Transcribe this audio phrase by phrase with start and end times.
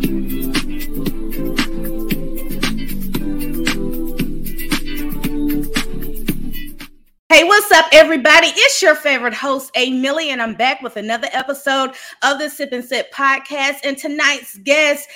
[0.00, 0.08] Hey,
[7.44, 8.46] what's up, everybody?
[8.46, 11.90] It's your favorite host, A Millie, and I'm back with another episode
[12.22, 13.80] of the Sip and Sit podcast.
[13.84, 15.06] And tonight's guest,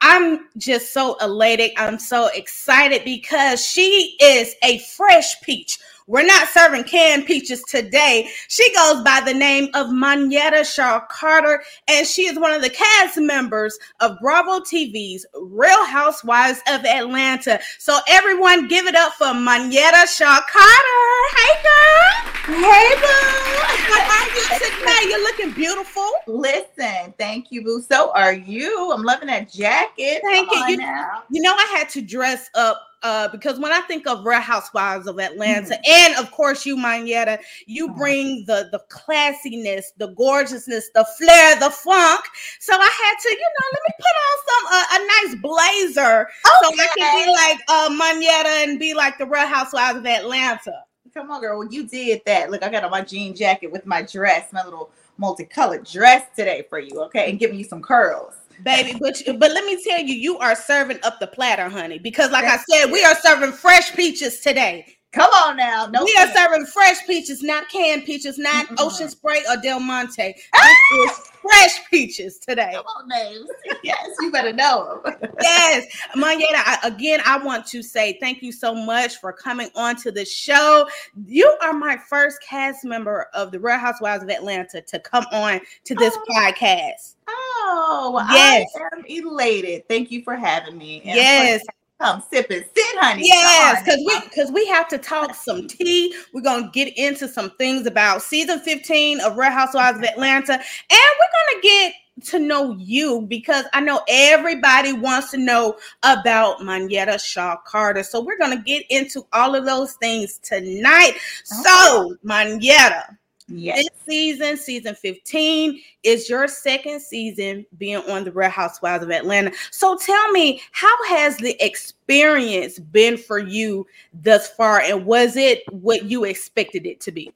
[0.00, 1.72] I'm just so elated.
[1.76, 8.28] I'm so excited because she is a fresh peach we're not serving canned peaches today.
[8.48, 12.70] She goes by the name of Monyetta Shaw Carter, and she is one of the
[12.70, 17.60] cast members of Bravo TV's Real Housewives of Atlanta.
[17.78, 21.02] So everyone give it up for Monyetta Shaw Carter.
[21.36, 22.32] Hey girl.
[22.44, 23.52] Hey boo.
[23.92, 25.10] How are you today?
[25.10, 26.08] You're looking beautiful.
[26.26, 27.82] Listen, thank you, boo.
[27.82, 28.90] So are you.
[28.92, 30.22] I'm loving that jacket.
[30.24, 30.80] Thank Come you.
[30.80, 30.96] You,
[31.30, 35.06] you know, I had to dress up uh, because when I think of Real Housewives
[35.06, 35.90] of Atlanta, mm-hmm.
[35.90, 37.98] and of course you, Monyetta, you mm-hmm.
[37.98, 42.24] bring the the classiness, the gorgeousness, the flair, the funk.
[42.60, 46.20] So I had to, you know, let me put on some uh, a nice blazer
[46.22, 46.58] okay.
[46.62, 50.84] so I can be like uh, Monyetta and be like the Real Housewives of Atlanta.
[51.14, 51.58] Come on, girl.
[51.58, 52.50] Well, you did that.
[52.50, 56.64] Look, I got on my jean jacket with my dress, my little multicolored dress today
[56.70, 57.02] for you.
[57.02, 58.34] Okay, and giving you some curls
[58.64, 58.98] baby.
[59.00, 61.98] But but let me tell you, you are serving up the platter, honey.
[61.98, 64.86] Because like I said, we are serving fresh peaches today.
[65.12, 65.86] Come on now.
[65.86, 68.76] No we are serving fresh peaches, not canned peaches, not mm-hmm.
[68.78, 70.16] Ocean Spray or Del Monte.
[70.16, 72.72] This is fresh peaches today.
[72.74, 73.48] Come on, names.
[73.84, 75.30] Yes, you better know them.
[75.40, 75.86] yes.
[76.14, 80.24] Monyetta, again, I want to say thank you so much for coming on to the
[80.24, 80.88] show.
[81.26, 85.60] You are my first cast member of the Real Housewives of Atlanta to come on
[85.84, 86.24] to this oh.
[86.32, 87.16] podcast.
[87.26, 88.68] Oh, yes.
[88.76, 89.88] I am elated.
[89.88, 91.02] Thank you for having me.
[91.04, 91.64] And yes.
[92.02, 93.22] Come sip and sit, honey.
[93.26, 96.12] Yes, because we because we have to talk some tea.
[96.34, 100.60] We're gonna get into some things about season 15 of Real Housewives of Atlanta, and
[100.90, 107.22] we're gonna get to know you because I know everybody wants to know about Monyetta
[107.22, 108.02] Shaw Carter.
[108.02, 111.10] So we're gonna get into all of those things tonight.
[111.10, 111.18] Okay.
[111.44, 113.16] So, Monyetta,
[113.48, 113.76] Yes.
[113.76, 119.52] This season, season 15, is your second season being on the Real Housewives of Atlanta.
[119.70, 123.86] So tell me, how has the experience been for you
[124.22, 124.80] thus far?
[124.80, 127.32] And was it what you expected it to be?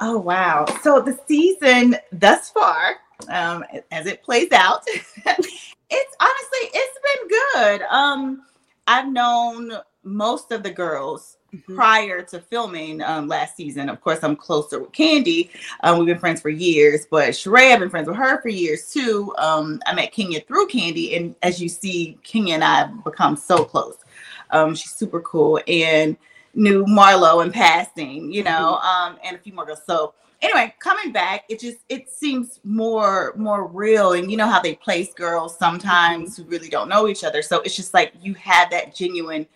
[0.00, 0.66] Oh, wow.
[0.82, 2.96] So the season thus far,
[3.28, 7.82] um, as it plays out, it's honestly, it's been good.
[7.90, 8.42] Um,
[8.86, 9.72] I've known
[10.04, 11.76] most of the girls Mm-hmm.
[11.76, 13.88] prior to filming um, last season.
[13.88, 15.48] Of course, I'm closer with Kandi.
[15.82, 18.92] Um, we've been friends for years, but Sheree, I've been friends with her for years
[18.92, 19.32] too.
[19.38, 23.34] Um, I met Kenya through Kandi, and as you see, Kenya and I have become
[23.34, 23.96] so close.
[24.50, 26.18] Um, she's super cool and
[26.52, 29.12] knew Marlo in passing, you know, mm-hmm.
[29.14, 29.80] um, and a few more girls.
[29.86, 34.60] So anyway, coming back, it just it seems more more real, and you know how
[34.60, 37.40] they place girls sometimes who really don't know each other.
[37.40, 39.46] So it's just like you have that genuine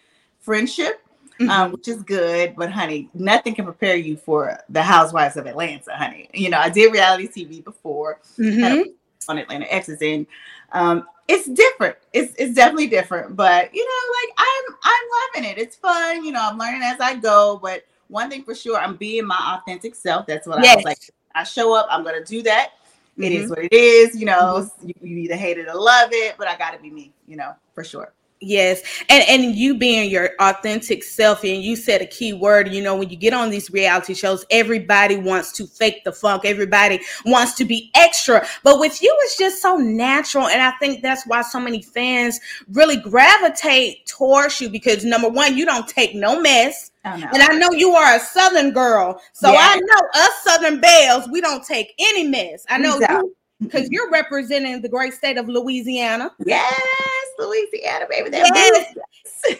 [0.41, 1.03] friendship
[1.43, 1.51] mm-hmm.
[1.51, 2.55] um, which is good.
[2.57, 6.29] But honey, nothing can prepare you for the Housewives of Atlanta, honey.
[6.35, 8.91] You know, I did reality TV before mm-hmm.
[9.29, 10.27] on Atlanta Exes, and
[10.73, 11.97] um, it's different.
[12.13, 13.37] It's it's definitely different.
[13.37, 15.59] But you know, like I'm I'm loving it.
[15.59, 16.25] It's fun.
[16.25, 17.59] You know, I'm learning as I go.
[17.63, 20.27] But one thing for sure, I'm being my authentic self.
[20.27, 20.75] That's what yes.
[20.75, 20.99] I was like.
[21.35, 21.87] I show up.
[21.91, 22.73] I'm gonna do that.
[23.17, 23.45] It mm-hmm.
[23.45, 24.19] is what it is.
[24.19, 24.89] You know, mm-hmm.
[24.89, 27.13] you, you either hate it or love it, but I got to be me.
[27.27, 28.13] You know, for sure.
[28.45, 28.83] Yes.
[29.09, 32.97] And and you being your authentic self and you said a key word, you know,
[32.97, 36.45] when you get on these reality shows, everybody wants to fake the funk.
[36.45, 38.45] Everybody wants to be extra.
[38.65, 42.41] But with you it's just so natural and I think that's why so many fans
[42.73, 46.91] really gravitate towards you because number 1, you don't take no mess.
[47.05, 47.29] Oh, no.
[47.33, 49.21] And I know you are a Southern girl.
[49.33, 52.67] So I know us Southern Belles, we don't take any mess.
[52.69, 56.33] I know you because you're representing the great state of Louisiana.
[56.45, 58.31] Yes, Louisiana, baby.
[58.33, 58.95] Yes.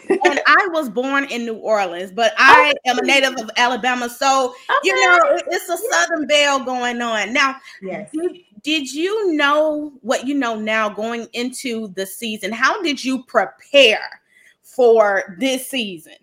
[0.09, 4.09] and I was born in New Orleans, but I am a native of Alabama.
[4.09, 4.77] So, okay.
[4.83, 7.33] you know, it's a Southern Belle going on.
[7.33, 8.09] Now, yes.
[8.11, 12.51] Did, did you know what you know now going into the season?
[12.51, 14.21] How did you prepare
[14.61, 16.15] for this season?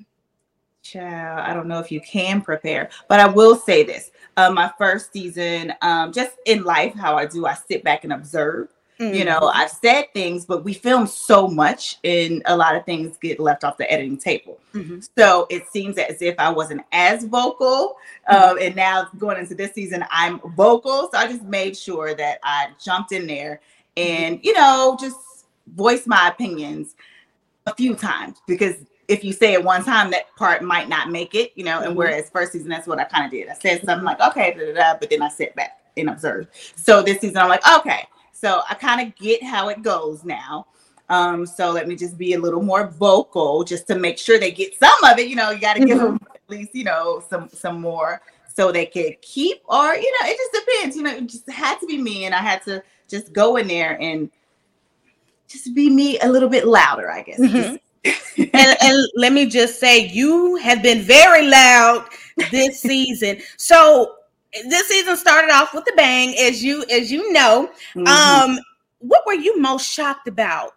[0.83, 4.73] Child, I don't know if you can prepare, but I will say this uh, my
[4.79, 8.69] first season, um, just in life, how I do, I sit back and observe.
[9.01, 9.15] Mm-hmm.
[9.15, 9.59] You know, mm-hmm.
[9.59, 13.65] I've said things, but we film so much, and a lot of things get left
[13.65, 14.59] off the editing table.
[14.75, 15.01] Mm-hmm.
[15.17, 17.97] So it seems as if I wasn't as vocal.
[18.31, 18.51] Mm-hmm.
[18.51, 21.09] Um, and now going into this season, I'm vocal.
[21.11, 23.61] So I just made sure that I jumped in there
[23.97, 24.25] mm-hmm.
[24.35, 25.17] and, you know, just
[25.75, 26.95] voice my opinions
[27.67, 28.75] a few times because
[29.09, 31.79] if you say it one time, that part might not make it, you know.
[31.79, 31.97] And mm-hmm.
[31.97, 33.49] whereas first season, that's what I kind of did.
[33.49, 36.49] I said something like, okay, da, da, da, but then I sat back and observed.
[36.77, 38.07] So this season, I'm like, okay.
[38.41, 40.67] So I kind of get how it goes now.
[41.11, 44.51] Um, so let me just be a little more vocal just to make sure they
[44.51, 45.29] get some of it.
[45.29, 48.23] You know, you got to give them at least, you know, some some more
[48.55, 50.97] so they could keep or you know, it just depends.
[50.97, 53.69] You know, it just had to be me and I had to just go in
[53.69, 54.31] there and
[55.47, 57.41] just be me a little bit louder, I guess.
[57.41, 57.77] Mm-hmm.
[58.55, 62.09] and, and let me just say, you have been very loud
[62.51, 63.39] this season.
[63.59, 64.15] So
[64.53, 67.71] this season started off with a bang, as you as you know.
[67.95, 68.07] Mm-hmm.
[68.07, 68.59] Um,
[68.99, 70.73] what were you most shocked about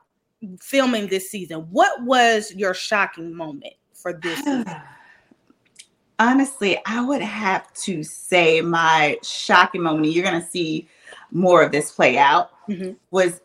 [0.59, 1.61] filming this season?
[1.71, 4.65] What was your shocking moment for this season?
[6.19, 10.87] Honestly, I would have to say my shocking moment, you're to see
[11.31, 12.91] more of this play out, mm-hmm.
[13.11, 13.41] was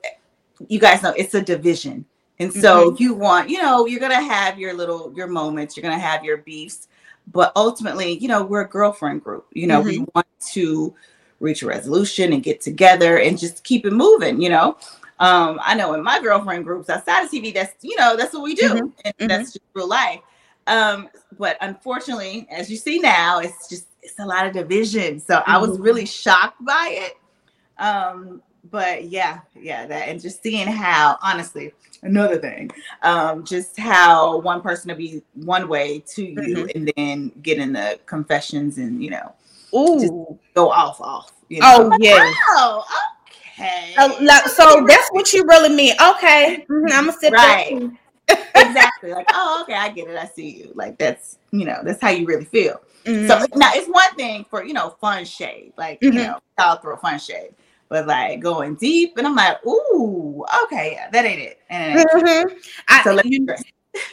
[0.68, 2.04] you guys know it's a division.
[2.40, 3.02] And so mm-hmm.
[3.02, 6.36] you want, you know, you're to have your little, your moments, you're to have your
[6.38, 6.86] beefs,
[7.32, 9.46] but ultimately, you know, we're a girlfriend group.
[9.52, 9.88] You know, mm-hmm.
[9.88, 10.94] we want to
[11.40, 14.76] reach a resolution and get together and just keep it moving, you know.
[15.20, 18.42] Um, I know in my girlfriend groups outside of TV, that's you know that's what
[18.42, 18.86] we do, mm-hmm.
[19.04, 19.26] and mm-hmm.
[19.26, 20.20] that's just real life.
[20.66, 21.08] Um,
[21.38, 25.18] but unfortunately, as you see now, it's just it's a lot of division.
[25.18, 25.50] So mm-hmm.
[25.50, 27.14] I was really shocked by it.
[27.82, 31.72] Um, but yeah, yeah, that and just seeing how honestly,
[32.02, 32.70] another thing,
[33.02, 36.68] um, just how one person to be one way to you mm-hmm.
[36.74, 39.34] and then get in the confessions and you know,
[39.74, 40.38] Ooh.
[40.54, 41.32] go off off.
[41.48, 41.90] You know?
[41.92, 42.32] Oh yeah.
[42.50, 42.84] Oh,
[43.58, 43.94] Okay.
[43.96, 45.94] Uh, so that's what you really mean.
[45.94, 46.64] Okay.
[46.68, 46.92] Mm-hmm.
[46.92, 47.90] I'm gonna sit right.
[48.54, 49.12] exactly.
[49.12, 50.16] Like, oh, okay, I get it.
[50.16, 50.72] I see you.
[50.74, 52.80] Like that's you know, that's how you really feel.
[53.04, 53.26] Mm-hmm.
[53.26, 55.72] So now it's one thing for you know, fun shade.
[55.76, 56.16] Like, mm-hmm.
[56.16, 57.50] you know, I'll throw fun shade.
[57.88, 61.60] But like going deep, and I'm like, ooh, okay, yeah, that ain't it.
[61.70, 62.48] And mm-hmm.
[63.02, 63.46] so I, you,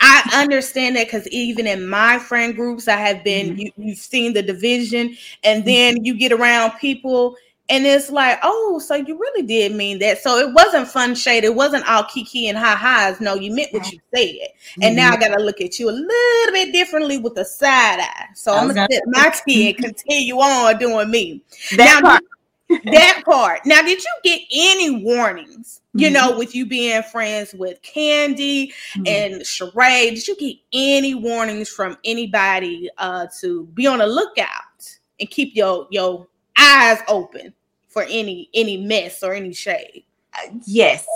[0.01, 3.60] I understand that because even in my friend groups, I have been mm-hmm.
[3.60, 5.66] you, you've seen the division, and mm-hmm.
[5.66, 7.36] then you get around people
[7.68, 10.19] and it's like, oh, so you really did mean that.
[10.19, 11.44] So it wasn't fun shade.
[11.44, 13.19] It wasn't all kiki and ha ha's.
[13.19, 14.22] No, you meant what you said.
[14.24, 14.83] Mm-hmm.
[14.83, 18.00] And now I got to look at you a little bit differently with a side
[18.01, 18.27] eye.
[18.36, 21.42] So I'm going to sit my and continue on doing me.
[21.75, 22.24] That now, part.
[22.70, 23.62] That part.
[23.66, 26.14] Now, did you get any warnings, you mm-hmm.
[26.14, 29.04] know, with you being friends with Kandi mm-hmm.
[29.06, 30.16] and Sheree?
[30.16, 35.56] Did you get any warnings from anybody uh, to be on the lookout and keep
[35.56, 36.28] your, your,
[36.58, 37.54] eyes open
[37.90, 40.04] for any any mess or any shade.
[40.34, 41.08] Uh, yes,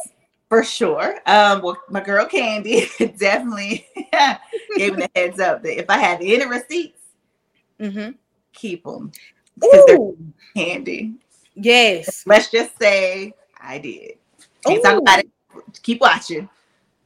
[0.47, 1.19] for sure.
[1.25, 2.87] Um, well, my girl Kandi
[3.19, 3.85] definitely
[4.77, 7.01] gave me the heads up that if I had any receipts,
[7.79, 8.11] mm-hmm.
[8.53, 9.11] keep them
[9.55, 9.97] because they're
[10.55, 11.15] handy.
[11.55, 12.23] Yes.
[12.25, 14.13] Let's just say I did.
[14.65, 15.29] Can't talk about it.
[15.83, 16.49] Keep watching.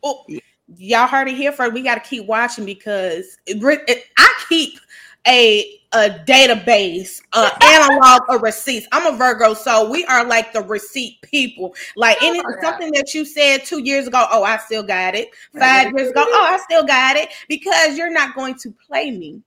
[0.03, 0.39] Oh, yeah.
[0.77, 1.73] y'all heard it here first.
[1.73, 3.57] We got to keep watching because it,
[3.87, 4.79] it, I keep
[5.27, 8.87] a a database, uh, analog of receipts.
[8.91, 11.75] I'm a Virgo, so we are like the receipt people.
[11.95, 15.29] Like any oh, something that you said two years ago, oh, I still got it.
[15.57, 19.41] Five years ago, oh, I still got it because you're not going to play me.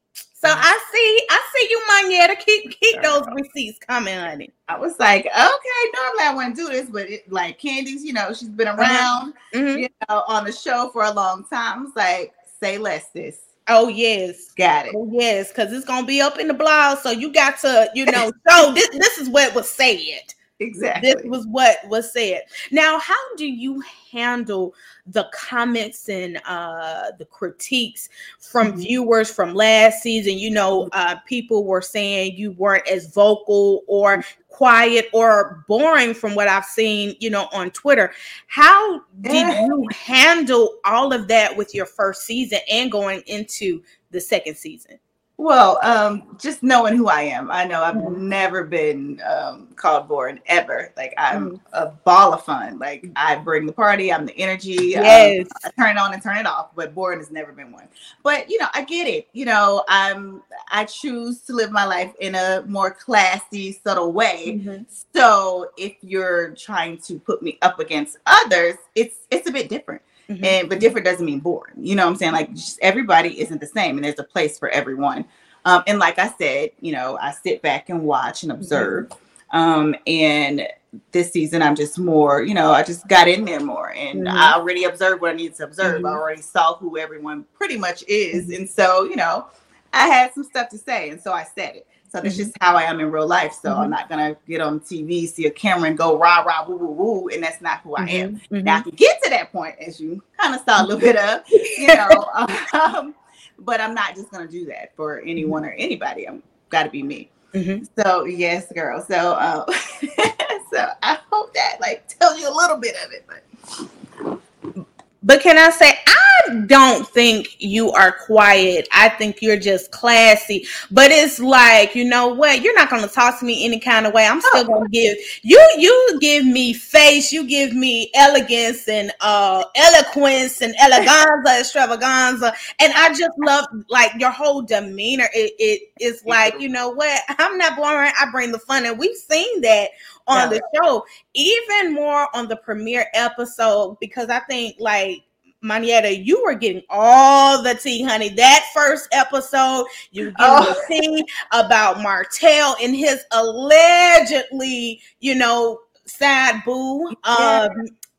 [0.46, 0.54] So.
[0.56, 2.44] I see, I see you, Monyetta.
[2.44, 4.50] Keep keep those receipts coming, honey.
[4.68, 8.32] I was like, okay, normally I wouldn't do this, but it, like Kandi's, you know,
[8.32, 8.82] she's been uh-huh.
[8.82, 9.78] around, mm-hmm.
[9.78, 11.78] you know, on the show for a long time.
[11.78, 13.40] I was like, say less, this.
[13.68, 14.94] Oh yes, got it.
[14.96, 18.06] Oh, yes, because it's gonna be up in the blog, so you got to, you
[18.06, 20.34] know, so this this is what was said.
[20.58, 21.12] Exactly.
[21.12, 22.42] This was what was said.
[22.70, 24.74] Now, how do you handle
[25.06, 28.08] the comments and uh, the critiques
[28.40, 28.80] from mm-hmm.
[28.80, 30.38] viewers from last season?
[30.38, 36.34] You know, uh, people were saying you weren't as vocal or quiet or boring from
[36.34, 38.12] what I've seen, you know, on Twitter.
[38.46, 44.20] How did you handle all of that with your first season and going into the
[44.22, 44.98] second season?
[45.38, 48.26] Well, um, just knowing who I am, I know I've mm-hmm.
[48.26, 50.94] never been um, called boring ever.
[50.96, 51.74] Like I'm mm-hmm.
[51.74, 52.78] a ball of fun.
[52.78, 54.10] Like I bring the party.
[54.10, 54.96] I'm the energy.
[54.96, 55.46] Um, yes.
[55.62, 56.74] Um, I turn it on and turn it off.
[56.74, 57.86] But boring has never been one.
[58.22, 59.28] But you know, I get it.
[59.34, 64.58] You know, I'm I choose to live my life in a more classy, subtle way.
[64.58, 64.84] Mm-hmm.
[65.14, 70.00] So if you're trying to put me up against others, it's it's a bit different.
[70.28, 70.44] Mm-hmm.
[70.44, 71.74] And but different doesn't mean boring.
[71.78, 72.32] You know what I'm saying?
[72.32, 72.50] Like
[72.82, 75.24] everybody isn't the same, and there's a place for everyone.
[75.64, 78.60] Um, and like I said, you know, I sit back and watch and mm-hmm.
[78.60, 79.08] observe.
[79.08, 79.56] Mm-hmm.
[79.56, 80.66] Um, and
[81.12, 84.36] this season, I'm just more, you know, I just got in there more, and mm-hmm.
[84.36, 85.96] I already observed what I needed to observe.
[85.96, 86.06] I mm-hmm.
[86.06, 88.54] already saw who everyone pretty much is, mm-hmm.
[88.54, 89.46] and so you know,
[89.92, 91.86] I had some stuff to say, and so I said it.
[92.10, 92.44] So that's mm-hmm.
[92.44, 93.52] just how I am in real life.
[93.52, 93.80] So mm-hmm.
[93.80, 96.86] I'm not gonna get on TV, see a camera, and go rah rah woo woo
[96.86, 98.36] woo, and that's not who I am.
[98.36, 98.64] Mm-hmm.
[98.64, 101.42] Now to get to that point, as you kind of saw a little bit of,
[101.48, 102.28] you know,
[102.72, 103.14] um,
[103.58, 106.28] but I'm not just gonna do that for anyone or anybody.
[106.28, 107.30] I'm got to be me.
[107.54, 107.84] Mm-hmm.
[108.00, 109.00] So yes, girl.
[109.00, 109.64] So uh,
[110.76, 113.26] So I hope that like tells you a little bit of it.
[113.26, 114.88] But
[115.26, 118.86] but can I say, I don't think you are quiet.
[118.92, 120.66] I think you're just classy.
[120.92, 122.62] But it's like, you know what?
[122.62, 124.24] You're not going to talk to me any kind of way.
[124.24, 129.12] I'm still going to give you, you give me face, you give me elegance and
[129.20, 132.52] uh eloquence and eleganza, extravaganza.
[132.80, 135.28] And I just love like your whole demeanor.
[135.34, 137.20] It, it is like, you know what?
[137.28, 138.12] I'm not boring.
[138.16, 138.86] I bring the fun.
[138.86, 139.90] And we've seen that
[140.28, 140.58] on yeah.
[140.58, 141.04] the show,
[141.34, 145.15] even more on the premiere episode, because I think like
[145.64, 148.28] Monyetta, you were getting all the tea, honey.
[148.30, 150.74] That first episode, you getting oh.
[150.88, 157.08] the tea about Martell and his allegedly, you know, sad boo.
[157.24, 157.70] Um,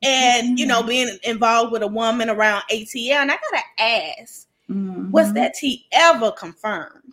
[0.04, 0.90] and you know, mm-hmm.
[0.90, 3.22] being involved with a woman around ATL.
[3.22, 5.12] And I gotta ask, mm-hmm.
[5.12, 7.07] was that tea ever confirmed?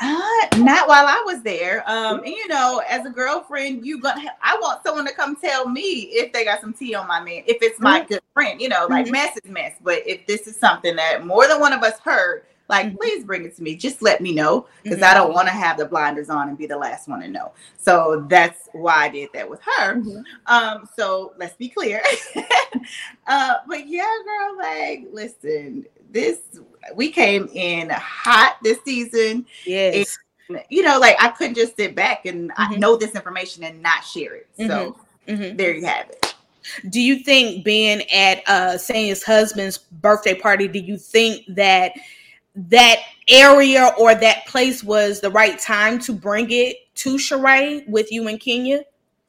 [0.00, 1.82] Uh, not while I was there.
[1.88, 5.36] Um, and you know, as a girlfriend, you gonna have, I want someone to come
[5.36, 8.08] tell me if they got some tea on my man, if it's my mm-hmm.
[8.08, 9.12] good friend, you know, like mm-hmm.
[9.12, 9.76] mess is mess.
[9.82, 12.96] But if this is something that more than one of us heard, like mm-hmm.
[12.96, 13.76] please bring it to me.
[13.76, 15.34] Just let me know because I don't mm-hmm.
[15.34, 17.52] want to have the blinders on and be the last one to know.
[17.78, 19.96] So that's why I did that with her.
[19.96, 20.20] Mm-hmm.
[20.46, 22.02] Um, so let's be clear.
[23.26, 26.38] uh, but yeah, girl, like listen, this
[26.94, 29.46] we came in hot this season.
[29.64, 30.16] Yes.
[30.48, 32.74] And, you know, like I couldn't just sit back and mm-hmm.
[32.74, 34.48] I know this information and not share it.
[34.56, 35.32] So mm-hmm.
[35.32, 35.56] mm-hmm.
[35.56, 36.34] there you have it.
[36.88, 41.92] Do you think being at uh Sanya's husband's birthday party, do you think that
[42.54, 48.10] that area or that place was the right time to bring it to Sheree with
[48.10, 48.84] you in Kenya?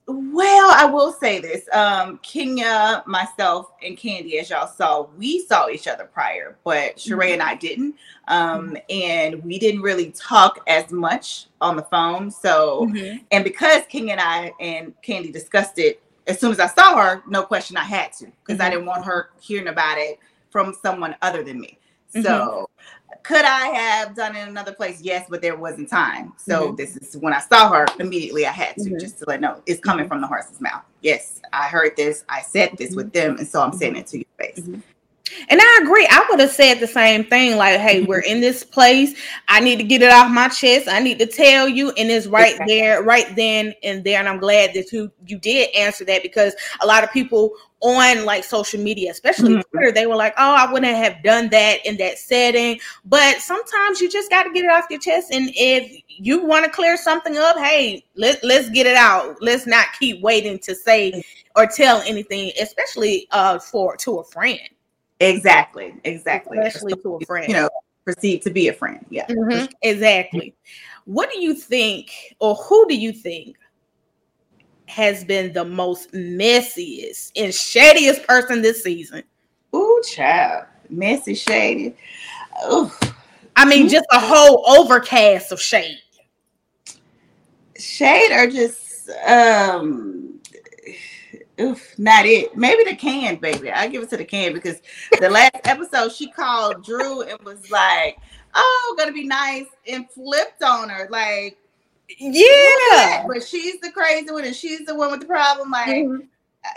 [0.09, 1.67] Well, I will say this.
[1.73, 7.25] Um, Kenya, myself, and Kandi, as y'all saw, we saw each other prior, but Sheree
[7.25, 7.33] mm-hmm.
[7.33, 7.95] and I didn't.
[8.29, 8.75] Um, mm-hmm.
[8.89, 12.31] and we didn't really talk as much on the phone.
[12.31, 13.17] So, mm-hmm.
[13.31, 17.21] and because Kenya and I and Kandi discussed it, as soon as I saw her,
[17.27, 18.71] no question I had to, because I mm-hmm.
[18.75, 20.19] didn't want her hearing about it
[20.51, 21.79] from someone other than me.
[22.13, 22.63] So mm-hmm.
[23.23, 25.01] Could I have done it in another place?
[25.01, 26.33] Yes, but there wasn't time.
[26.37, 26.75] So mm-hmm.
[26.75, 28.45] this is when I saw her immediately.
[28.45, 28.99] I had to mm-hmm.
[28.99, 30.13] just to let know it's coming mm-hmm.
[30.13, 30.83] from the horse's mouth.
[31.01, 32.23] Yes, I heard this.
[32.29, 33.27] I said this with mm-hmm.
[33.27, 34.01] them, and so I'm saying mm-hmm.
[34.01, 34.83] it to your face.
[35.49, 36.07] And I agree.
[36.09, 37.57] I would have said the same thing.
[37.57, 39.17] Like, hey, we're in this place.
[39.47, 40.87] I need to get it off my chest.
[40.87, 41.91] I need to tell you.
[41.91, 42.79] And it's right exactly.
[42.79, 44.19] there, right then and there.
[44.19, 48.25] And I'm glad that you you did answer that because a lot of people on
[48.25, 49.69] like social media, especially mm-hmm.
[49.71, 54.01] Twitter, they were like, "Oh, I wouldn't have done that in that setting." But sometimes
[54.01, 56.97] you just got to get it off your chest, and if you want to clear
[56.97, 59.35] something up, hey, let let's get it out.
[59.41, 61.23] Let's not keep waiting to say
[61.55, 64.59] or tell anything, especially uh for to a friend.
[65.19, 66.59] Exactly, exactly.
[66.59, 67.47] Especially to a friend.
[67.47, 67.69] You know,
[68.05, 69.05] perceived to be a friend.
[69.09, 69.65] Yeah, mm-hmm.
[69.81, 70.55] exactly.
[71.05, 73.57] What do you think, or who do you think
[74.87, 79.23] has been the most messiest and shadiest person this season?
[79.75, 80.65] Ooh, child.
[80.89, 81.95] Messy, shady.
[82.71, 82.91] Ooh.
[83.55, 85.99] I mean, just a whole overcast of shade.
[87.77, 90.36] Shade or just um
[91.59, 92.55] oof, not it.
[92.55, 93.71] Maybe the can, baby.
[93.71, 94.81] I give it to the can because
[95.19, 98.17] the last episode she called Drew and was like,
[98.55, 101.07] "Oh, gonna be nice," and flipped on her.
[101.09, 101.57] Like,
[102.17, 105.71] yeah, but she's the crazy one and she's the one with the problem.
[105.71, 106.21] Like mm-hmm.
[106.63, 106.69] I,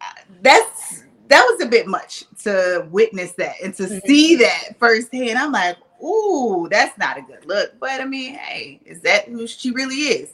[0.00, 4.06] I, that's that was a bit much to witness that and to mm-hmm.
[4.06, 5.38] see that firsthand.
[5.38, 7.78] I'm like, ooh, that's not a good look.
[7.78, 10.30] But I mean, hey, is that who she really is?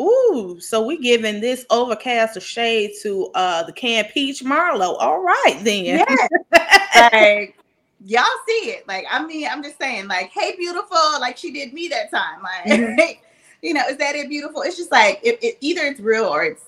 [0.00, 4.96] Ooh, so we giving this overcast of shade to uh the canned peach Marlo.
[4.98, 5.84] All right then.
[5.84, 7.08] Yeah.
[7.12, 7.58] like
[8.04, 8.86] y'all see it.
[8.86, 12.42] Like, I mean, I'm just saying, like, hey, beautiful, like she did me that time.
[12.42, 13.20] Like, mm-hmm.
[13.62, 14.62] you know, is that it beautiful?
[14.62, 16.64] It's just like it, it either it's real or it's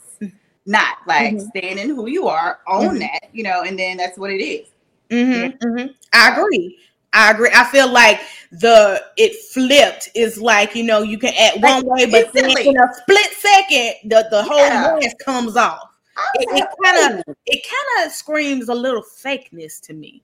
[0.66, 0.98] not.
[1.06, 1.46] Like mm-hmm.
[1.56, 2.98] stand in who you are, own mm-hmm.
[2.98, 4.68] that, you know, and then that's what it is.
[5.10, 5.92] Mm-hmm, mm-hmm.
[6.12, 6.78] I agree.
[7.12, 7.50] I agree.
[7.52, 8.20] I feel like
[8.52, 12.76] the it flipped is like you know you can act one way, but then in
[12.76, 14.96] a split second the the whole yeah.
[15.00, 15.88] mask comes off.
[16.34, 20.22] It kind of it kind of screams a little fakeness to me.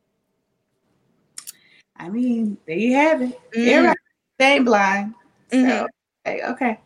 [1.99, 3.41] I mean, there you have it.
[3.53, 3.93] Mm-hmm.
[4.39, 5.15] They blind.
[5.51, 5.87] So mm-hmm.
[6.27, 6.43] Okay.
[6.45, 6.81] okay.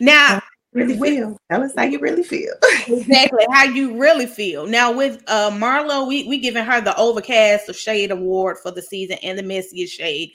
[0.00, 1.38] Now, really feel.
[1.50, 2.52] Tell us how you really feel.
[2.88, 4.66] exactly how you really feel.
[4.66, 8.82] Now with uh Marlo, we we giving her the Overcast of Shade Award for the
[8.82, 10.32] season and the Messiest Shade.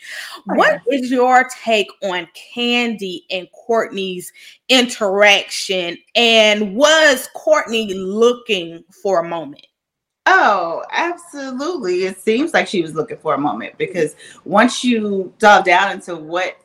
[0.50, 4.32] Oh, what is your take on Kandi and Courtney's
[4.70, 5.98] interaction?
[6.16, 9.66] And was Courtney looking for a moment?
[10.26, 12.06] Oh, absolutely.
[12.06, 16.16] It seems like she was looking for a moment because once you dove down into
[16.16, 16.56] what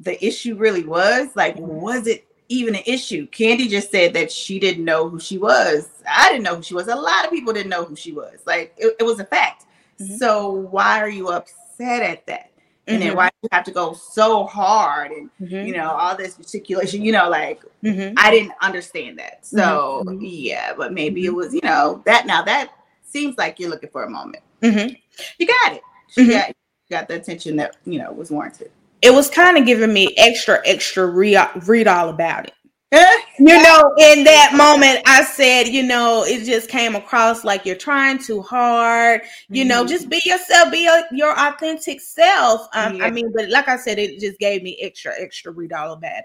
[0.00, 3.26] the issue really was, like, was it even an issue.
[3.28, 5.88] Kandi just said that she didn't know who she was.
[6.08, 6.88] I didn't know who she was.
[6.88, 8.40] A lot of people didn't know who she was.
[8.46, 9.66] Like it, it was a fact.
[10.00, 10.16] Mm-hmm.
[10.16, 12.50] So why are you upset at that?
[12.86, 13.08] And mm-hmm.
[13.08, 15.66] then why do you have to go so hard and mm-hmm.
[15.66, 17.02] you know all this articulation?
[17.02, 18.14] You know, like mm-hmm.
[18.16, 19.46] I didn't understand that.
[19.46, 20.18] So mm-hmm.
[20.20, 21.36] yeah, but maybe it mm-hmm.
[21.36, 22.72] was you know that now that
[23.04, 24.42] seems like you're looking for a moment.
[24.62, 25.82] You got it.
[26.08, 26.52] She got
[26.90, 28.70] got the attention that you know was warranted
[29.02, 32.54] it was kind of giving me extra, extra read, read all about it.
[33.38, 37.74] you know, in that moment, I said, you know, it just came across like you're
[37.74, 39.22] trying too hard.
[39.48, 39.68] You mm-hmm.
[39.68, 42.68] know, just be yourself, be a, your authentic self.
[42.74, 43.06] Um, yeah.
[43.06, 46.18] I mean, but like I said, it just gave me extra, extra read all about
[46.18, 46.24] it.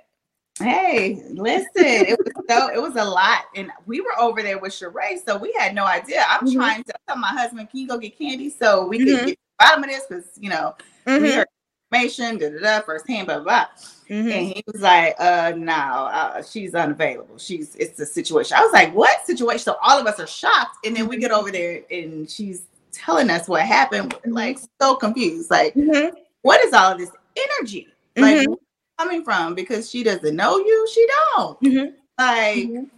[0.60, 4.74] Hey, listen, it was so it was a lot, and we were over there with
[4.74, 6.26] Sheree, so we had no idea.
[6.28, 6.58] I'm mm-hmm.
[6.58, 9.18] trying to tell my husband, "Can you go get Kandi so we mm-hmm.
[9.18, 11.44] can get the bottom of this?" Because you know we mm-hmm.
[11.92, 13.66] Information, da da da, firsthand, blah blah.
[14.10, 14.30] Mm-hmm.
[14.30, 17.38] And he was like, uh, no, uh, she's unavailable.
[17.38, 18.58] She's it's a situation.
[18.58, 19.60] I was like, what situation?
[19.60, 20.86] So all of us are shocked.
[20.86, 24.32] And then we get over there and she's telling us what happened, mm-hmm.
[24.32, 25.52] like so confused.
[25.52, 26.16] Like, mm-hmm.
[26.42, 27.88] what is all of this energy?
[28.16, 28.54] Like mm-hmm.
[28.98, 29.56] coming from?
[29.56, 31.62] Because she doesn't know you, she don't.
[31.62, 31.96] Mm-hmm.
[32.18, 32.97] Like mm-hmm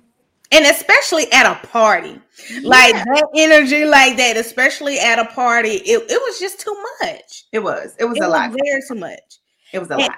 [0.51, 2.19] and especially at a party.
[2.51, 2.61] Yeah.
[2.63, 7.45] like that energy like that especially at a party it, it was just too much.
[7.51, 7.95] It was.
[7.99, 9.39] It was it a was lot very too much.
[9.73, 10.17] It was a and, lot.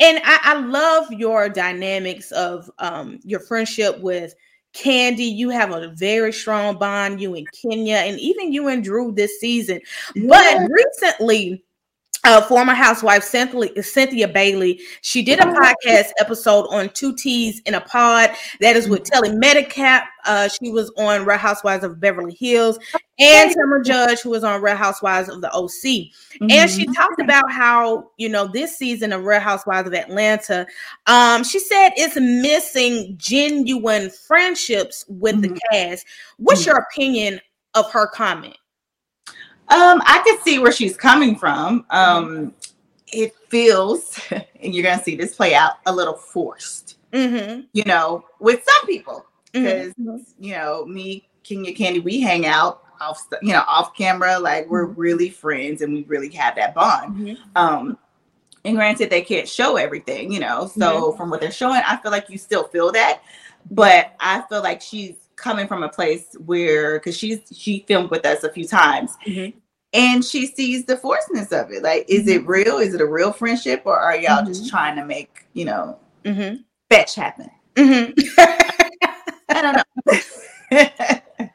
[0.00, 4.34] and I, I love your dynamics of um your friendship with
[4.76, 9.10] Kandi, you have a very strong bond, you and Kenya, and even you and Drew
[9.10, 9.80] this season.
[10.14, 10.28] Yeah.
[10.28, 11.64] But recently,
[12.26, 14.80] uh, former housewife Cynthia, Cynthia Bailey.
[15.00, 18.30] She did a podcast episode on two T's in a pod.
[18.60, 20.02] That is with Teddi Mellencamp.
[20.24, 22.80] Uh, she was on Real Housewives of Beverly Hills,
[23.20, 25.70] and Tamra Judge, who was on Real Housewives of the OC.
[25.70, 26.50] Mm-hmm.
[26.50, 26.92] And she mm-hmm.
[26.94, 30.66] talked about how you know this season of Real Housewives of Atlanta.
[31.06, 35.54] Um, she said it's missing genuine friendships with mm-hmm.
[35.54, 36.04] the cast.
[36.38, 36.70] What's mm-hmm.
[36.70, 37.40] your opinion
[37.74, 38.56] of her comment?
[39.68, 41.86] Um, I can see where she's coming from.
[41.90, 42.54] Um,
[43.08, 46.98] it feels, and you're gonna see this play out a little forced.
[47.12, 47.62] Mm-hmm.
[47.72, 50.18] You know, with some people, because mm-hmm.
[50.38, 54.38] you know, me, Kenya Kandi, we hang out off, you know, off camera.
[54.38, 55.00] Like we're mm-hmm.
[55.00, 57.16] really friends, and we really have that bond.
[57.16, 57.42] Mm-hmm.
[57.56, 57.98] Um,
[58.64, 60.66] and granted, they can't show everything, you know.
[60.66, 63.22] So from what they're showing, I feel like you still feel that,
[63.70, 68.24] but I feel like she's coming from a place where because she's she filmed with
[68.26, 69.56] us a few times mm-hmm.
[69.92, 72.42] and she sees the forceness of it like is mm-hmm.
[72.42, 74.48] it real is it a real friendship or are y'all mm-hmm.
[74.48, 76.56] just trying to make you know mm-hmm.
[76.90, 78.10] fetch happen mm-hmm.
[79.50, 80.20] i don't know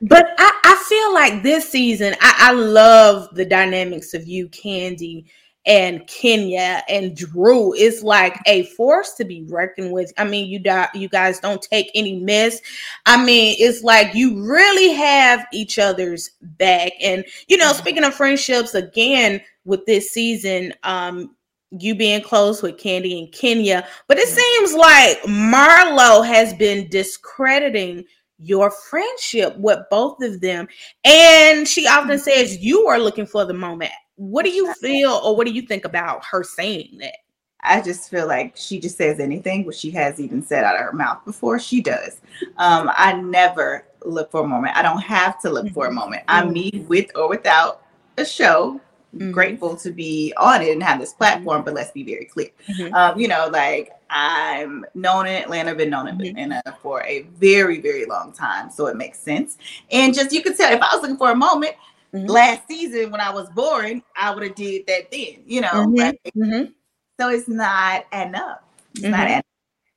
[0.01, 5.25] but I, I feel like this season I, I love the dynamics of you kandi
[5.65, 10.11] and Kenya and Drew is like a force to be reckoned with.
[10.17, 12.61] I mean, you die, you guys don't take any miss.
[13.05, 16.93] I mean, it's like you really have each other's back.
[17.01, 17.79] And you know, mm-hmm.
[17.79, 21.35] speaking of friendships, again with this season, um,
[21.69, 24.67] you being close with Kandi and Kenya, but it mm-hmm.
[24.67, 28.03] seems like Marlo has been discrediting
[28.39, 30.67] your friendship with both of them.
[31.05, 32.17] And she often mm-hmm.
[32.17, 35.63] says you are looking for the moment what do you feel or what do you
[35.63, 37.15] think about her saying that?
[37.63, 40.81] I just feel like she just says anything, which she has even said out of
[40.81, 41.59] her mouth before.
[41.59, 42.21] She does.
[42.57, 44.75] Um, I never look for a moment.
[44.75, 45.73] I don't have to look mm-hmm.
[45.73, 45.97] for a mm-hmm.
[45.97, 46.23] moment.
[46.27, 46.53] I'm mm-hmm.
[46.53, 47.83] me with or without
[48.17, 48.79] a show.
[49.15, 49.31] Mm-hmm.
[49.31, 52.49] Grateful to be on it and have this platform, but let's be very clear.
[52.69, 52.93] Mm-hmm.
[52.93, 56.37] Um, you know, like I'm known in Atlanta, been known in mm-hmm.
[56.37, 58.69] Atlanta for a very, very long time.
[58.69, 59.57] So it makes sense.
[59.91, 61.75] And just you can tell if I was looking for a moment,
[62.13, 62.27] Mm-hmm.
[62.27, 65.69] Last season, when I was born, I would have did that then, you know.
[65.69, 65.95] Mm-hmm.
[65.95, 66.19] Right?
[66.35, 66.71] Mm-hmm.
[67.19, 68.59] So it's not enough.
[68.95, 69.45] It's not at,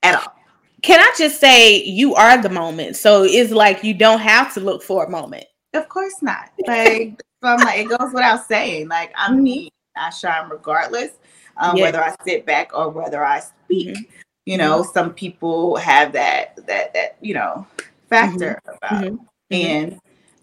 [0.05, 0.09] mm-hmm.
[0.09, 0.35] at all.
[0.83, 2.97] Can I just say you are the moment?
[2.97, 5.47] So it's like you don't have to look for a moment.
[5.73, 6.51] Of course not.
[6.67, 8.89] Like I'm like it goes without saying.
[8.89, 9.67] Like I'm me.
[9.67, 10.07] Mm-hmm.
[10.07, 11.13] I shine regardless,
[11.57, 11.85] um, yes.
[11.85, 13.89] whether I sit back or whether I speak.
[13.89, 14.03] Mm-hmm.
[14.47, 17.67] You know, some people have that that that you know
[18.11, 19.19] factor about,
[19.51, 19.99] and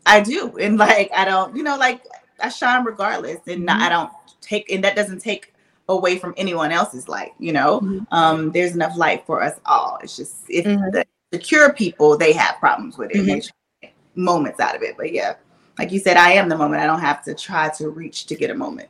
[0.05, 0.57] I do.
[0.57, 2.03] And like I don't, you know, like
[2.39, 3.39] I shine regardless.
[3.47, 3.81] And mm-hmm.
[3.81, 4.11] I don't
[4.41, 5.53] take and that doesn't take
[5.89, 7.81] away from anyone else's light, you know.
[7.81, 8.13] Mm-hmm.
[8.13, 9.99] Um, there's enough light for us all.
[10.01, 10.91] It's just if mm-hmm.
[10.91, 13.89] the secure people they have problems with it mm-hmm.
[14.15, 14.95] moments out of it.
[14.97, 15.35] But yeah,
[15.77, 16.81] like you said, I am the moment.
[16.81, 18.89] I don't have to try to reach to get a moment.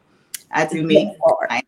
[0.52, 1.15] I do me.
[1.50, 1.62] I,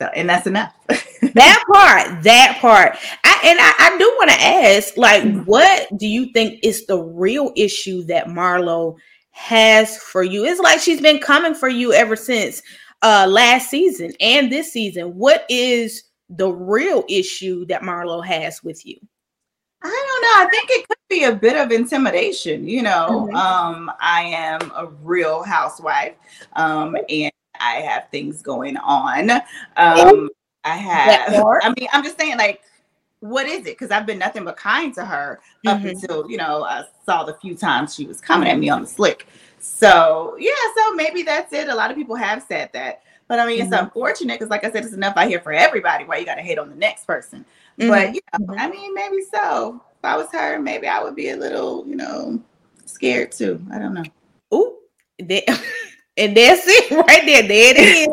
[0.00, 0.74] so, and that's enough.
[0.88, 2.96] that part, that part.
[3.24, 5.40] I, and I, I do want to ask, like, mm-hmm.
[5.40, 8.96] what do you think is the real issue that Marlo
[9.30, 10.44] has for you?
[10.44, 12.62] It's like she's been coming for you ever since
[13.02, 15.16] uh last season and this season.
[15.16, 18.96] What is the real issue that Marlo has with you?
[19.82, 20.46] I don't know.
[20.46, 22.66] I think it could be a bit of intimidation.
[22.66, 23.36] You know, mm-hmm.
[23.36, 26.14] um, I am a real housewife,
[26.54, 29.30] um, and I have things going on.
[29.76, 30.28] Um,
[30.64, 31.34] I have.
[31.62, 32.62] I mean, I'm just saying, like,
[33.20, 33.78] what is it?
[33.78, 35.88] Because I've been nothing but kind to her up mm-hmm.
[35.88, 38.88] until you know I saw the few times she was coming at me on the
[38.88, 39.26] slick.
[39.58, 41.68] So yeah, so maybe that's it.
[41.68, 43.72] A lot of people have said that, but I mean, mm-hmm.
[43.72, 46.04] it's unfortunate because, like I said, it's enough out here for everybody.
[46.04, 47.44] Why you got to hate on the next person?
[47.78, 47.88] Mm-hmm.
[47.88, 48.60] But you know, mm-hmm.
[48.60, 49.82] I mean, maybe so.
[49.98, 52.40] If I was her, maybe I would be a little, you know,
[52.84, 53.64] scared too.
[53.72, 54.04] I don't know.
[54.54, 54.76] Ooh,
[56.16, 57.42] and that's it right there.
[57.42, 58.08] There it is.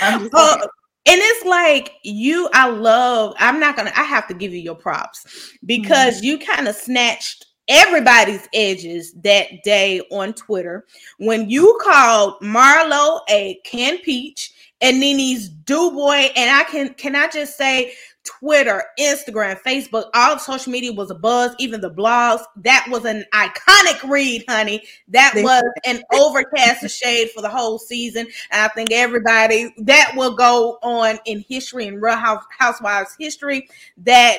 [0.32, 0.58] uh,
[1.06, 4.74] and it's like you, I love, I'm not gonna, I have to give you your
[4.74, 6.26] props because mm-hmm.
[6.26, 10.86] you kind of snatched everybody's edges that day on Twitter
[11.18, 16.30] when you called Marlo a can peach and NeNe's do boy.
[16.36, 17.94] And I can can I just say
[18.28, 22.42] Twitter, Instagram, Facebook, all of social media was a buzz, even the blogs.
[22.56, 24.82] That was an iconic read, honey.
[25.08, 28.26] That was an overcast of shade for the whole season.
[28.50, 33.68] And I think everybody that will go on in history and Real House, Housewives history
[33.98, 34.38] that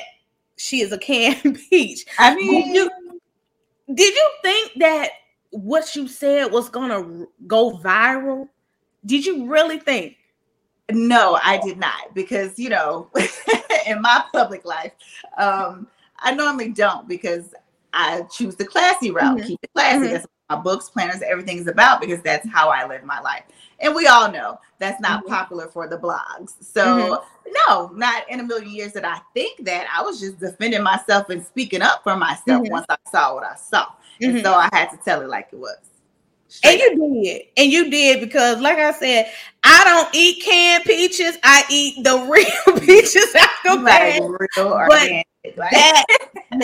[0.56, 2.04] she is a canned peach.
[2.18, 2.90] I mean, did you,
[3.94, 5.10] did you think that
[5.50, 8.48] what you said was gonna go viral?
[9.04, 10.16] Did you really think?
[10.92, 13.10] No, I did not because you know,
[13.86, 14.92] in my public life,
[15.36, 15.86] um,
[16.18, 17.54] I normally don't because
[17.92, 19.46] I choose the classy route, mm-hmm.
[19.46, 19.98] keep it classy.
[19.98, 20.12] Mm-hmm.
[20.12, 23.44] That's what my books, planners, everything is about because that's how I live my life.
[23.80, 25.32] And we all know that's not mm-hmm.
[25.32, 26.54] popular for the blogs.
[26.60, 27.52] So mm-hmm.
[27.68, 29.86] no, not in a million years that I think that.
[29.94, 32.72] I was just defending myself and speaking up for myself mm-hmm.
[32.72, 33.86] once I saw what I saw.
[34.20, 34.44] And mm-hmm.
[34.44, 35.78] so I had to tell it like it was.
[36.50, 37.42] Straight and you did.
[37.56, 39.30] And you did because, like I said,
[39.62, 41.38] I don't eat canned peaches.
[41.44, 44.22] I eat the real peaches out the bag.
[44.88, 45.10] But
[45.70, 46.04] that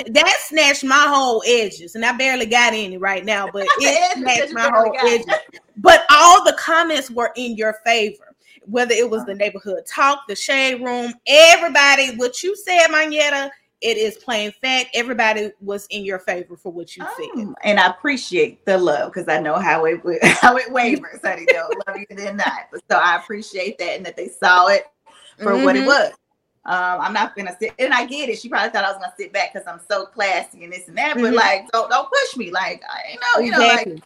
[0.08, 4.52] that snatched my whole edges, and I barely got any right now, but it snatched
[4.52, 5.26] my whole edges.
[5.78, 8.34] But all the comments were in your favor.
[8.64, 13.50] Whether it was the neighborhood talk, the shade room, everybody, what you said, Monyetta,
[13.82, 14.90] it is plain fact.
[14.94, 19.28] Everybody was in your favor for what you said, and I appreciate the love because
[19.28, 20.00] I know how it
[20.40, 21.46] how it wavers, honey.
[21.48, 22.68] They'll love you than not.
[22.72, 24.86] But so I appreciate that and that they saw it
[25.38, 25.64] for mm-hmm.
[25.64, 25.88] what it mm-hmm.
[25.88, 26.12] was.
[26.64, 28.38] Um, I'm not gonna sit, and I get it.
[28.38, 30.96] She probably thought I was gonna sit back because I'm so classy and this and
[30.96, 31.16] that.
[31.16, 31.22] Mm-hmm.
[31.22, 32.50] But like, don't don't push me.
[32.50, 33.92] Like, I you know, you exactly.
[33.92, 34.04] know, like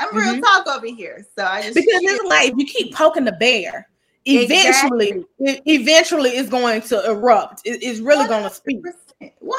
[0.00, 0.40] I'm real mm-hmm.
[0.40, 1.24] talk over here.
[1.38, 3.88] So I just because it's like you keep poking the bear.
[4.24, 5.08] Eventually,
[5.40, 5.62] exactly.
[5.66, 7.62] eventually, it's going to erupt.
[7.64, 8.80] It, it's really going to speak.
[9.42, 9.52] 100%.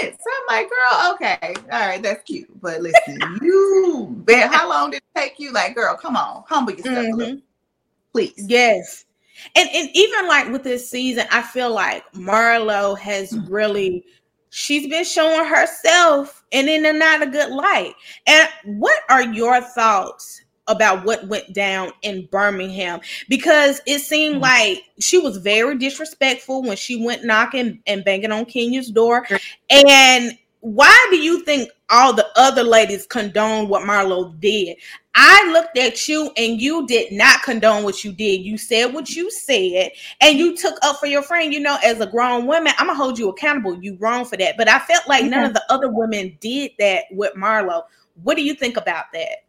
[0.00, 2.48] So I'm like, girl, okay, all right, that's cute.
[2.60, 5.52] But listen, you, bet how long did it take you?
[5.52, 7.38] Like, girl, come on, humble yourself mm-hmm.
[8.12, 8.34] please.
[8.36, 9.04] Yes.
[9.54, 13.46] And, and even like with this season, I feel like Marlo has mm.
[13.50, 14.04] really
[14.50, 17.94] she's been showing herself and in a not a good light.
[18.26, 24.44] And what are your thoughts about what went down in Birmingham because it seemed mm-hmm.
[24.44, 29.26] like she was very disrespectful when she went knocking and banging on Kenya's door.
[29.70, 34.76] And why do you think all the other ladies condoned what Marlo did?
[35.14, 38.42] I looked at you and you did not condone what you did.
[38.42, 41.54] You said what you said and you took up for your friend.
[41.54, 43.82] You know, as a grown woman, I'm gonna hold you accountable.
[43.82, 44.56] You wrong for that.
[44.56, 47.84] But I felt like none of the other women did that with Marlo.
[48.22, 49.45] What do you think about that?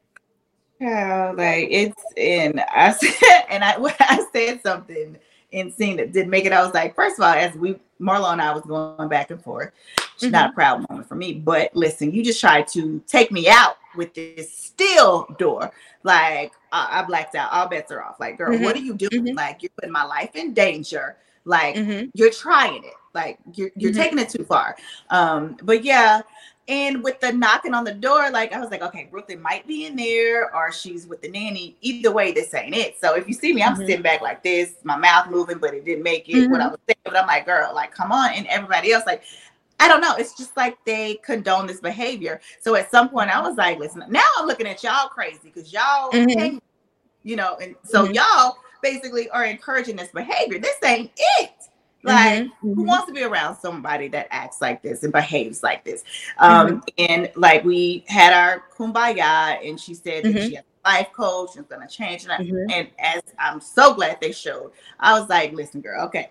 [0.80, 5.18] Yeah, like it's in I said and I I said something
[5.52, 6.52] in scene that didn't make it.
[6.52, 9.42] I was like, first of all, as we Marlo and I was going back and
[9.42, 9.72] forth,
[10.14, 10.32] it's mm-hmm.
[10.32, 11.34] not a proud moment for me.
[11.34, 15.72] But listen, you just tried to take me out with this steel door.
[16.04, 17.52] Like uh, I blacked out.
[17.52, 18.20] All bets are off.
[18.20, 18.64] Like, girl, mm-hmm.
[18.64, 19.26] what are you doing?
[19.26, 19.38] Mm-hmm.
[19.38, 21.18] Like you're putting my life in danger.
[21.46, 22.10] Like mm-hmm.
[22.14, 22.94] you're trying it.
[23.14, 24.02] Like you're you're mm-hmm.
[24.02, 24.76] taking it too far.
[25.10, 26.22] Um, but yeah,
[26.68, 29.86] and with the knocking on the door, like I was like, okay, Brooklyn might be
[29.86, 31.78] in there or she's with the nanny.
[31.82, 33.00] Either way, this ain't it.
[33.00, 33.86] So if you see me, I'm mm-hmm.
[33.86, 36.52] sitting back like this, my mouth moving, but it didn't make it mm-hmm.
[36.52, 36.98] what I was saying.
[37.06, 38.32] But I'm like, girl, like, come on.
[38.34, 39.24] And everybody else, like,
[39.80, 40.16] I don't know.
[40.16, 42.42] It's just like they condone this behavior.
[42.60, 45.72] So at some point, I was like, listen, now I'm looking at y'all crazy because
[45.72, 46.58] y'all, mm-hmm.
[47.24, 48.14] you know, and so mm-hmm.
[48.14, 50.60] y'all basically are encouraging this behavior.
[50.60, 51.52] This ain't it.
[52.08, 52.50] Like, mm-hmm.
[52.62, 52.86] who mm-hmm.
[52.86, 56.04] wants to be around somebody that acts like this and behaves like this?
[56.38, 57.06] Um, mm-hmm.
[57.12, 60.48] And like, we had our kumbaya, and she said that mm-hmm.
[60.48, 62.24] she has a life coach and it's gonna change.
[62.24, 62.72] And, I, mm-hmm.
[62.72, 66.30] and as I'm so glad they showed, I was like, listen, girl, okay,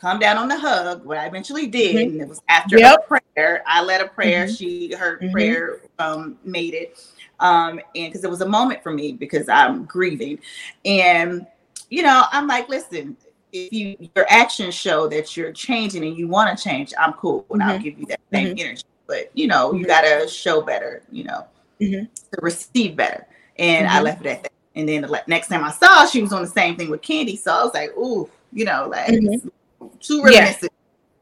[0.00, 1.04] come down on the hug.
[1.04, 2.12] What I eventually did, mm-hmm.
[2.12, 3.04] and it was after yep.
[3.04, 3.62] a prayer.
[3.66, 4.48] I led a prayer.
[4.48, 7.06] She, her prayer um, made it.
[7.40, 10.38] Um, and because it was a moment for me because I'm grieving.
[10.84, 11.46] And,
[11.90, 13.16] you know, I'm like, listen,
[13.52, 17.46] if you your actions show that you're changing and you want to change, I'm cool
[17.50, 17.70] and mm-hmm.
[17.70, 18.66] I'll give you that same mm-hmm.
[18.66, 18.82] energy.
[19.06, 19.78] but you know, mm-hmm.
[19.78, 21.46] you gotta show better, you know,
[21.80, 22.04] mm-hmm.
[22.04, 23.26] to receive better.
[23.58, 24.04] And I mm-hmm.
[24.04, 24.52] left it at that.
[24.74, 27.38] And then the next time I saw, she was on the same thing with Kandi.
[27.38, 29.88] So I was like, ooh, you know, like mm-hmm.
[30.00, 30.72] too reminiscent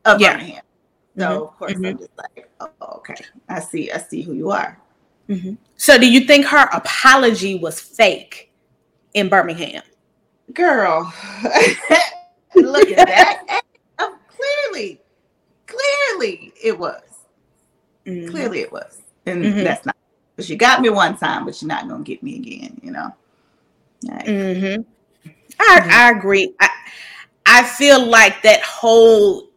[0.06, 0.12] yeah.
[0.12, 0.32] of yeah.
[0.34, 0.62] Birmingham.
[1.18, 3.16] So of course I'm just like, oh, okay,
[3.48, 4.78] I see, I see who you are.
[5.76, 8.52] So do you think her apology was fake
[9.14, 9.82] in Birmingham?
[10.52, 11.12] Girl,
[12.54, 13.62] look at that.
[14.02, 14.98] Oh, clearly,
[15.66, 17.02] clearly it was.
[18.06, 18.30] Mm-hmm.
[18.30, 19.02] Clearly it was.
[19.26, 19.62] And mm-hmm.
[19.62, 19.94] that's not
[20.34, 23.14] because you got me one time, but you're not gonna get me again, you know.
[24.04, 24.80] Like, mm-hmm.
[25.60, 26.54] I, I agree.
[26.60, 26.70] I,
[27.44, 29.50] I feel like that whole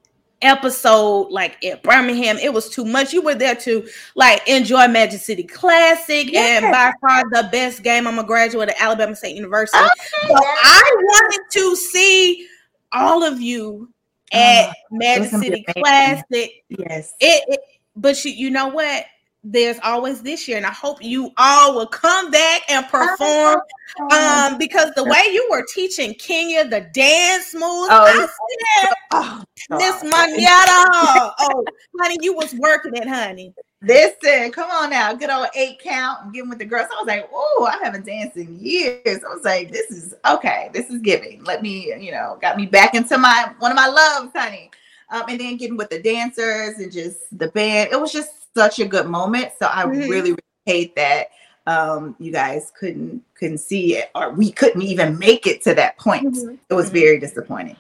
[0.44, 2.38] episode like at Birmingham.
[2.38, 3.14] It was too much.
[3.14, 8.06] You were there to like enjoy Magic City Classic and by far the best game.
[8.06, 9.82] I'm a graduate of Alabama State University.
[9.82, 12.48] Okay, so I wanted to see
[12.94, 13.90] all of you
[14.32, 16.52] at oh, Magic City Classic.
[16.70, 17.14] Yes.
[17.20, 17.60] It, it
[17.96, 19.06] but you, you know what?
[19.44, 23.60] there's always this year and i hope you all will come back and perform
[24.12, 28.28] um because the way you were teaching kenya the dance moves oh,
[29.12, 31.66] oh miss Monyetta oh
[32.00, 36.34] honey you was working it honey listen come on now good old eight count and
[36.34, 39.44] getting with the girls i was like oh i haven't danced in years i was
[39.44, 43.18] like this is okay this is giving let me you know got me back into
[43.18, 44.72] my one of my loves honey
[45.10, 48.80] um, and then getting with the dancers and just the band it was just such
[48.80, 49.52] a good moment.
[49.60, 50.10] So I mm-hmm.
[50.10, 51.30] really, really hate that
[51.66, 55.98] um, you guys couldn't couldn't see it or we couldn't even make it to that
[55.98, 56.36] point.
[56.36, 56.56] Mm-hmm.
[56.70, 56.96] It was mm-hmm.
[56.96, 57.78] very disappointing.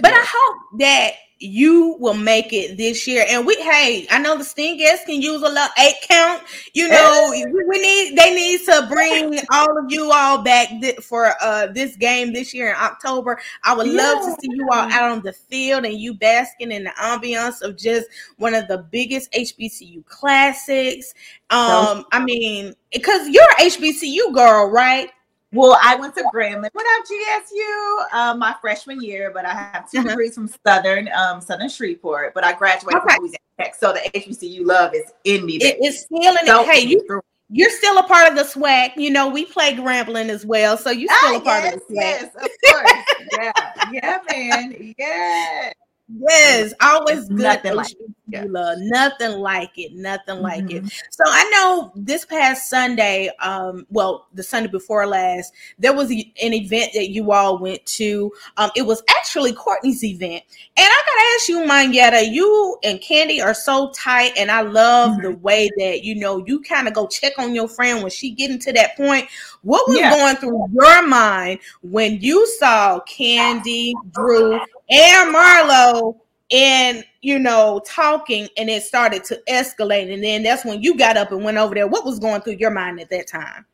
[0.00, 0.18] But yeah.
[0.18, 3.26] I hope that you will make it this year.
[3.28, 6.42] And we, hey, I know the Stingettes can use a little eight count.
[6.72, 11.34] You know, we need they need to bring all of you all back th- for
[11.42, 13.38] uh this game this year in October.
[13.64, 14.02] I would yeah.
[14.02, 17.60] love to see you all out on the field and you basking in the ambiance
[17.60, 18.06] of just
[18.38, 21.12] one of the biggest HBCU classics.
[21.50, 25.10] Um, I mean, because you're HBCU girl, right?
[25.56, 26.70] Well, I went to Grambling.
[26.74, 30.08] Went out GSU um, my freshman year, but I have 2 uh-huh.
[30.08, 32.34] degrees from Southern, um, Southern Shreveport.
[32.34, 33.14] But I graduated okay.
[33.14, 35.56] from Louisiana Tech, so the HBCU love is in me.
[35.56, 36.68] It is still in so, it.
[36.68, 38.92] Hey, you, you're still a part of the swag.
[38.96, 41.80] You know, we play Grambling as well, so you're still ah, a part yes, of
[41.80, 42.20] the swag.
[42.20, 42.92] Yes, of course.
[43.38, 44.94] yeah, yeah, man.
[44.98, 45.72] Yeah.
[46.08, 47.38] Yes, always good.
[47.38, 47.88] Nothing like
[48.28, 48.78] Love.
[48.80, 49.94] Nothing like it.
[49.94, 50.86] Nothing like mm-hmm.
[50.86, 50.92] it.
[51.10, 56.24] So I know this past Sunday, um, well, the Sunday before last, there was an
[56.36, 58.32] event that you all went to.
[58.56, 60.42] Um, it was actually Courtney's event,
[60.76, 65.12] and I gotta ask you, Monyetta, you and Kandi are so tight, and I love
[65.12, 65.22] mm-hmm.
[65.22, 68.30] the way that you know you kind of go check on your friend when she
[68.30, 69.28] getting to that point.
[69.62, 70.10] What was yeah.
[70.10, 74.54] going through your mind when you saw Kandi, Drew,
[74.90, 76.16] and Marlo
[76.50, 80.12] and you know talking and it started to escalate.
[80.12, 81.86] And then that's when you got up and went over there.
[81.86, 83.64] What was going through your mind at that time?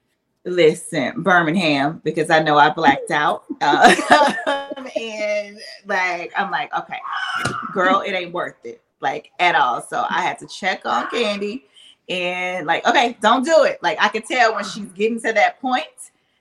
[0.44, 3.44] Listen birmingham because i know i blacked out.
[3.60, 3.94] Uh,
[4.96, 6.98] and like i'm like okay
[7.72, 9.80] girl it ain't worth it like at all.
[9.82, 11.62] So i had to check on Kandi
[12.08, 13.80] and like okay don't do it.
[13.82, 15.86] Like i could tell when she's getting to that point.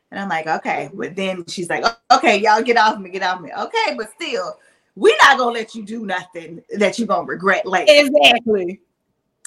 [0.09, 0.89] And I'm like, okay.
[0.93, 3.49] But then she's like, okay, y'all get off me, get off me.
[3.57, 4.57] Okay, but still,
[4.95, 7.91] we're not gonna let you do nothing that you're gonna regret later.
[7.91, 8.79] Exactly.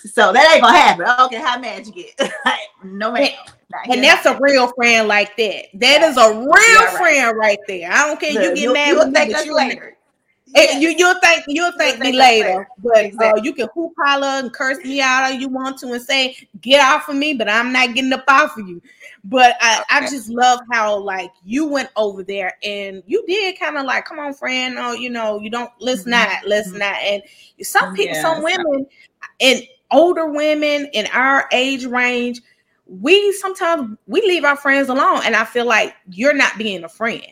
[0.05, 1.07] So that ain't gonna happen.
[1.27, 2.33] Okay, how mad you get?
[2.85, 3.31] no man.
[3.91, 5.67] And that's a real friend like that.
[5.75, 6.09] That yeah.
[6.09, 6.97] is a real right.
[6.97, 7.91] friend right there.
[7.91, 8.33] I don't care.
[8.33, 9.94] Look, you get mad with me, but you later.
[10.55, 10.81] Yes.
[10.81, 13.41] You you'll thank you'll thank you'll me later, but uh, exactly.
[13.41, 16.37] uh, you can hoop holler and curse me out all you want to and say
[16.61, 18.81] get off of me, but I'm not getting up off of you.
[19.25, 19.85] But I, okay.
[20.07, 24.05] I just love how like you went over there and you did kind of like,
[24.05, 26.11] come on, friend, oh, you know, you don't let's mm-hmm.
[26.11, 26.79] not, let's mm-hmm.
[26.79, 26.97] not.
[27.03, 27.23] And
[27.63, 28.87] some people, some women
[29.41, 32.43] and older women in our age range,
[32.87, 36.89] we sometimes we leave our friends alone, and I feel like you're not being a
[36.89, 37.27] friend.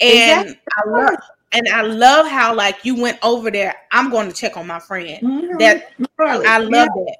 [0.00, 0.60] And exactly.
[0.76, 1.16] I love
[1.52, 3.74] and I love how like you went over there.
[3.90, 5.22] I'm going to check on my friend.
[5.22, 5.58] Mm-hmm.
[5.58, 7.04] That I love yeah.
[7.06, 7.16] that.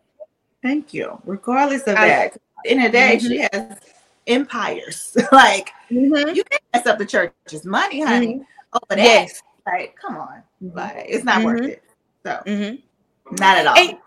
[0.62, 1.20] Thank you.
[1.24, 3.26] Regardless of I, that, in a day, mm-hmm.
[3.28, 3.78] she has
[4.26, 5.16] empires.
[5.32, 6.34] like mm-hmm.
[6.34, 8.34] you can't mess up the church's money, honey.
[8.34, 8.42] Mm-hmm.
[8.74, 8.98] Over that.
[8.98, 9.42] Yes.
[9.66, 10.42] Like, come on.
[10.62, 10.76] Mm-hmm.
[10.76, 11.70] Like, it's not worth mm-hmm.
[11.70, 11.82] it.
[12.24, 13.34] So mm-hmm.
[13.36, 13.78] not at all.
[13.78, 13.98] And,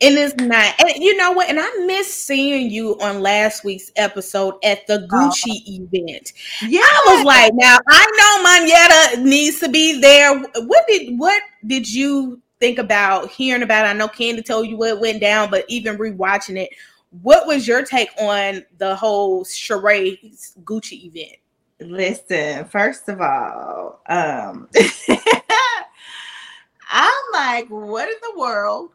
[0.00, 0.74] and it's not.
[0.80, 1.48] And you know what?
[1.48, 5.88] And I miss seeing you on last week's episode at the Gucci oh.
[5.92, 6.32] event.
[6.62, 6.80] Yeah.
[6.82, 10.38] I was like, now I know Monyetta needs to be there.
[10.38, 13.86] What did what did you think about hearing about?
[13.86, 13.90] It?
[13.90, 16.70] I know Kandi told you what went down, but even rewatching it,
[17.22, 20.18] what was your take on the whole charade
[20.62, 21.38] Gucci event?
[21.80, 24.68] Listen, first of all, um
[26.90, 28.90] I'm like, what in the world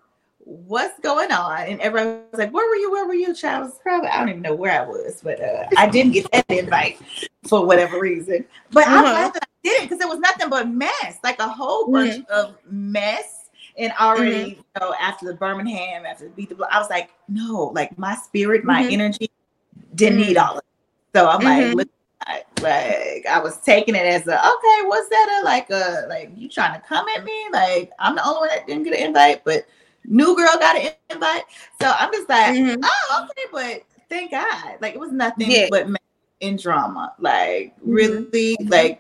[0.46, 1.62] what's going on?
[1.62, 2.92] And everyone was like, where were you?
[2.92, 3.34] Where were you?
[3.34, 6.32] Child was probably, I don't even know where I was, but uh, I didn't get
[6.32, 7.00] that invite
[7.48, 8.46] for whatever reason.
[8.72, 8.96] But uh-huh.
[8.96, 12.16] I'm glad that I didn't because it was nothing but mess, like a whole bunch
[12.16, 12.34] mm-hmm.
[12.34, 13.50] of mess.
[13.78, 14.50] And already, mm-hmm.
[14.50, 17.98] you know, after the Birmingham, after the beat the block, I was like, no, like
[17.98, 18.92] my spirit, my mm-hmm.
[18.92, 19.32] energy
[19.96, 20.48] didn't need mm-hmm.
[20.48, 21.18] all of it.
[21.18, 21.78] So I'm like, mm-hmm.
[21.78, 21.90] look,
[22.62, 25.42] like I was taking it as a okay, what's that?
[25.42, 27.48] A like a like you trying to come at me?
[27.52, 29.66] Like I'm the only one that didn't get an invite, but
[30.06, 31.44] new girl got an invite.
[31.82, 32.82] So I'm just like, mm-hmm.
[32.84, 34.78] oh, okay, but thank God.
[34.82, 35.68] Like it was nothing yeah.
[35.70, 35.88] but
[36.40, 37.14] in drama.
[37.20, 37.92] Like mm-hmm.
[37.92, 38.68] really, mm-hmm.
[38.70, 39.00] like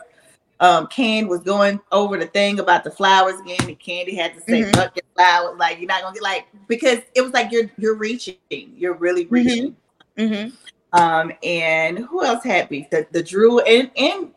[0.60, 4.42] um Ken was going over the thing about the flowers again, and Kandi had to
[4.42, 4.72] say mm-hmm.
[4.72, 5.58] fuck your flowers.
[5.60, 9.26] Like you're not gonna get like because it was like you're you're reaching, you're really
[9.26, 9.36] mm-hmm.
[9.36, 9.76] reaching.
[10.18, 10.56] Mm-hmm.
[10.94, 12.90] Um, and who else had beef?
[12.92, 14.32] The, the Drew and and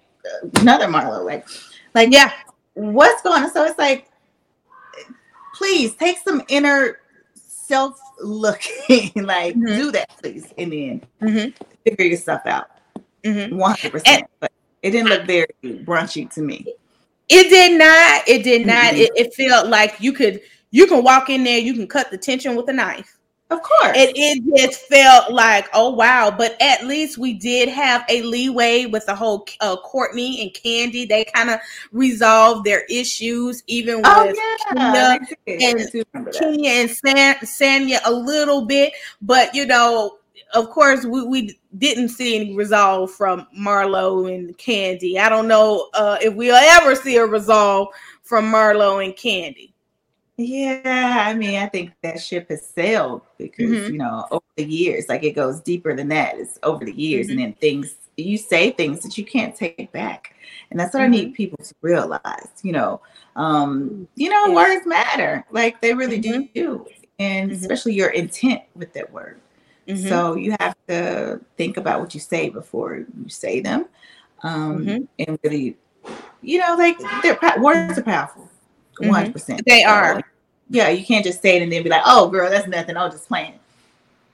[0.61, 1.25] another Marlo.
[1.25, 1.47] Like,
[1.95, 2.33] like yeah,
[2.75, 3.53] what's going on?
[3.53, 4.06] So it's like
[5.57, 6.99] please take some inner
[7.35, 9.11] self looking.
[9.17, 9.67] like, mm-hmm.
[9.67, 11.65] do that, please, and then mm-hmm.
[11.85, 12.71] figure yourself out.
[13.25, 13.57] Mm-hmm.
[13.57, 14.27] One hundred percent.
[14.41, 16.67] But it didn't look very brunchy to me.
[17.29, 18.29] It did not.
[18.29, 18.95] It did not.
[18.95, 20.41] It, it felt like you could
[20.71, 23.16] you can walk in there, you can cut the tension with a knife.
[23.49, 23.97] Of course.
[23.97, 26.35] It, it just felt like, oh, wow.
[26.37, 31.09] But at least we did have a leeway with the whole uh, Courtney and Kandi.
[31.09, 31.61] They kind of
[31.93, 34.37] resolved their issues, even oh, with
[34.75, 35.19] yeah.
[35.47, 38.93] Kenya and, Kenya and San- Sanya a little bit.
[39.23, 40.19] But, you know,
[40.53, 45.19] of course, we, we didn't see any resolve from Marlo and Kandi.
[45.19, 47.89] I don't know uh, if we'll ever see a resolve
[48.23, 49.71] from Marlo and Kandi.
[50.39, 53.93] Yeah, I mean, I think that ship has sailed because mm-hmm.
[53.93, 56.37] you know over the years, like it goes deeper than that.
[56.37, 57.39] It's over the years, mm-hmm.
[57.39, 60.35] and then things you say things that you can't take back,
[60.71, 61.13] and that's what mm-hmm.
[61.13, 61.37] I need mm-hmm.
[61.37, 62.51] people to realize.
[62.63, 63.01] You know,
[63.35, 66.43] um, you know, words matter, like they really mm-hmm.
[66.55, 66.87] do,
[67.19, 67.59] and mm-hmm.
[67.59, 69.41] especially your intent with that word.
[69.95, 73.87] So you have to think about what you say before you say them,
[74.43, 75.77] um, and really,
[76.43, 78.51] you know, like their words are powerful
[78.99, 79.63] one hundred percent.
[79.67, 80.23] They are.
[80.69, 82.97] Yeah, you can't just say it and then be like, "Oh, girl, that's nothing.
[82.97, 83.59] I'll just playing."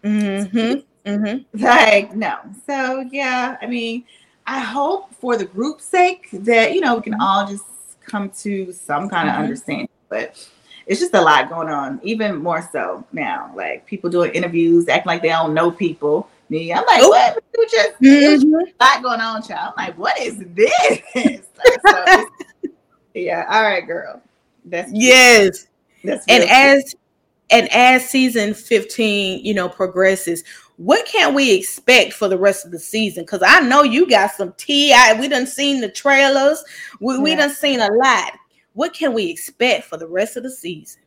[0.03, 0.81] Mm-hmm.
[1.09, 1.59] Mm-hmm.
[1.63, 2.39] Like no.
[2.67, 4.05] So yeah, I mean,
[4.47, 7.65] I hope for the group's sake that you know we can all just
[8.05, 9.43] come to some kind of mm-hmm.
[9.43, 9.89] understanding.
[10.09, 10.49] But
[10.87, 13.53] it's just a lot going on, even more so now.
[13.55, 16.29] Like people doing interviews, acting like they don't know people.
[16.49, 17.43] Me, I'm like, what?
[17.55, 18.55] You just mm-hmm.
[18.55, 19.73] a lot going on, child.
[19.77, 21.01] I'm like, what is this?
[21.87, 22.27] so,
[23.15, 24.21] yeah, all right, girl.
[24.65, 25.67] That's yes.
[26.05, 26.95] That's and as
[27.51, 30.43] and as season 15, you know, progresses,
[30.77, 33.25] what can we expect for the rest of the season?
[33.25, 34.93] Because I know you got some tea.
[34.93, 36.65] I, we done seen the trailers.
[37.01, 37.21] We, yeah.
[37.21, 38.33] we done seen a lot.
[38.73, 41.03] What can we expect for the rest of the season?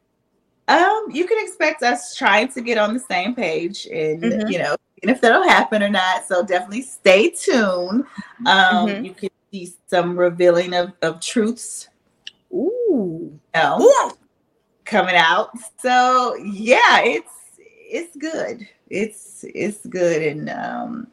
[0.68, 4.48] Um, you can expect us trying to get on the same page, and mm-hmm.
[4.48, 6.26] you know, and if that'll happen or not.
[6.28, 8.06] So definitely stay tuned.
[8.46, 9.06] Um, mm-hmm.
[9.06, 11.89] you can see some revealing of, of truths
[12.95, 13.39] Ooh.
[13.58, 14.12] Ooh.
[14.86, 15.51] coming out.
[15.79, 18.67] So yeah, it's it's good.
[18.89, 21.08] It's it's good and um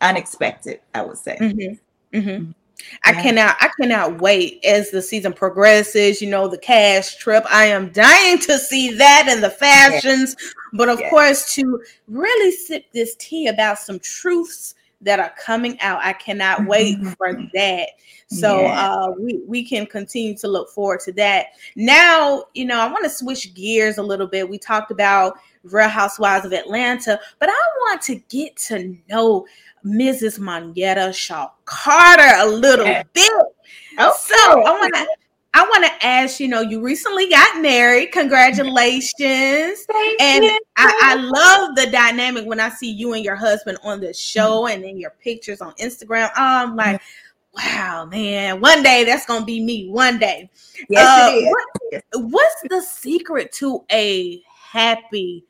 [0.00, 1.36] unexpected, I would say.
[1.40, 2.16] Mm-hmm.
[2.16, 2.30] Mm-hmm.
[2.30, 2.50] mm-hmm.
[3.04, 7.44] I cannot I cannot wait as the season progresses, you know, the cash trip.
[7.48, 10.34] I am dying to see that and the fashions,
[10.72, 16.00] but of course to really sip this tea about some truths that are coming out.
[16.02, 17.10] I cannot wait mm-hmm.
[17.10, 17.90] for that.
[18.28, 18.90] So yeah.
[18.90, 21.46] uh, we we can continue to look forward to that.
[21.76, 24.48] Now, you know, I want to switch gears a little bit.
[24.48, 29.46] We talked about Real Housewives of Atlanta, but I want to get to know
[29.84, 30.38] Mrs.
[30.38, 33.32] Monyetta Shaw Carter a little bit.
[33.98, 34.10] Okay.
[34.18, 35.06] So I want to
[35.54, 38.12] I want to ask, you know, you recently got married.
[38.12, 39.84] Congratulations.
[39.84, 40.44] Thank and
[40.76, 44.66] I, I, love the dynamic when I see you and your husband on the show
[44.66, 46.30] and then your pictures on Instagram.
[46.36, 47.02] I'm like,
[47.54, 49.90] wow, man, one day that's going to be me.
[49.90, 50.48] One day.
[50.88, 55.44] Yes, uh, what, what's the secret to a happy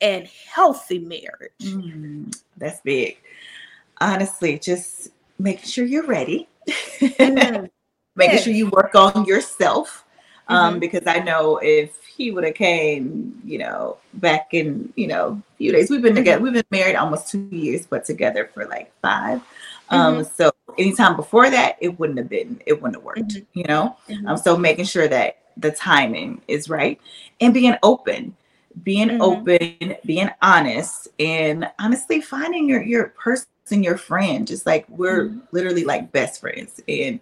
[0.00, 1.50] and healthy marriage?
[1.62, 3.18] Mm, that's big.
[4.00, 5.08] Honestly, just
[5.40, 6.48] making sure you're ready.
[7.00, 7.68] Mm
[8.16, 10.04] making sure you work on yourself.
[10.48, 10.80] Um, mm-hmm.
[10.80, 15.56] because I know if he would have came, you know, back in, you know, a
[15.56, 16.44] few days, we've been together, mm-hmm.
[16.44, 19.40] we've been married almost two years, but together for like 5
[19.88, 20.28] Um, mm-hmm.
[20.34, 23.58] so anytime before that, it wouldn't have been, it wouldn't have worked, mm-hmm.
[23.58, 23.96] you know?
[24.08, 24.26] Mm-hmm.
[24.26, 27.00] Um, so making sure that the timing is right
[27.40, 28.36] and being open,
[28.82, 29.22] being mm-hmm.
[29.22, 33.46] open, being honest, and honestly finding your your person,
[33.82, 34.46] your friend.
[34.46, 36.80] Just like we're literally like best friends.
[36.88, 37.20] And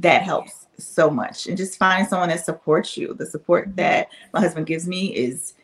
[0.00, 1.46] that helps so much.
[1.46, 3.14] And just finding someone that supports you.
[3.14, 3.76] The support mm-hmm.
[3.76, 5.54] that my husband gives me is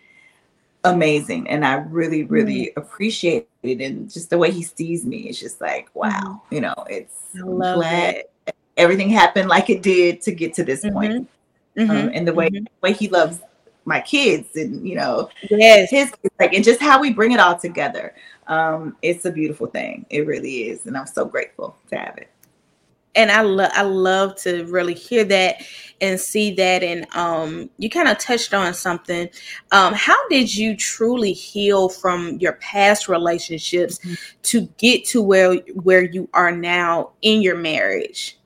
[0.85, 1.49] amazing.
[1.49, 2.81] And I really, really mm-hmm.
[2.81, 3.81] appreciate it.
[3.81, 6.55] And just the way he sees me, it's just like, wow, mm-hmm.
[6.55, 8.15] you know, it's glad
[8.47, 8.57] it.
[8.77, 11.29] everything happened like it did to get to this point.
[11.77, 11.91] Mm-hmm.
[11.91, 13.41] Um, and the way, the way he loves
[13.85, 17.59] my kids and you know yes his like and just how we bring it all
[17.59, 18.15] together
[18.47, 22.31] um it's a beautiful thing it really is and i'm so grateful to have it
[23.15, 25.63] and I love I love to really hear that
[26.01, 26.83] and see that.
[26.83, 29.29] And um, you kind of touched on something.
[29.71, 34.15] Um, how did you truly heal from your past relationships mm-hmm.
[34.43, 38.37] to get to where where you are now in your marriage?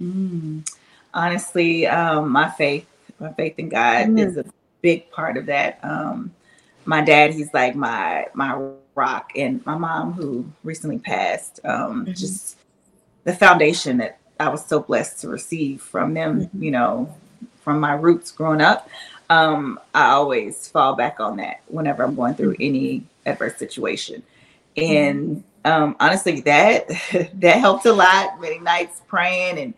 [0.00, 0.70] Mm.
[1.14, 2.86] Honestly, um, my faith,
[3.18, 4.18] my faith in God mm.
[4.18, 4.44] is a
[4.82, 5.78] big part of that.
[5.82, 6.34] Um,
[6.84, 8.60] my dad, he's like my my
[8.94, 12.12] rock, and my mom, who recently passed, um, mm-hmm.
[12.12, 12.55] just
[13.26, 16.62] the foundation that I was so blessed to receive from them, mm-hmm.
[16.62, 17.14] you know,
[17.60, 18.88] from my roots growing up.
[19.28, 24.22] Um, I always fall back on that whenever I'm going through any adverse situation.
[24.76, 26.88] And um, honestly, that
[27.34, 28.40] that helped a lot.
[28.40, 29.74] Many nights praying and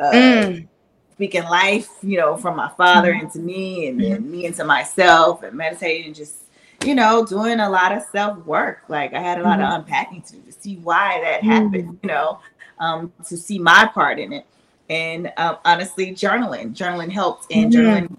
[0.00, 0.68] uh, mm.
[1.14, 3.22] speaking life, you know, from my father mm.
[3.22, 4.30] into me, and then mm-hmm.
[4.30, 6.44] me into myself, and meditating, just
[6.84, 8.84] you know, doing a lot of self work.
[8.86, 9.62] Like I had a lot mm.
[9.62, 9.80] of mm-hmm.
[9.80, 11.98] unpacking to do to see why that happened.
[12.02, 12.38] You know,
[12.78, 14.46] um, to see my part in it.
[14.88, 17.80] And uh, honestly, journaling, journaling helped, and mm-hmm.
[17.80, 18.18] journaling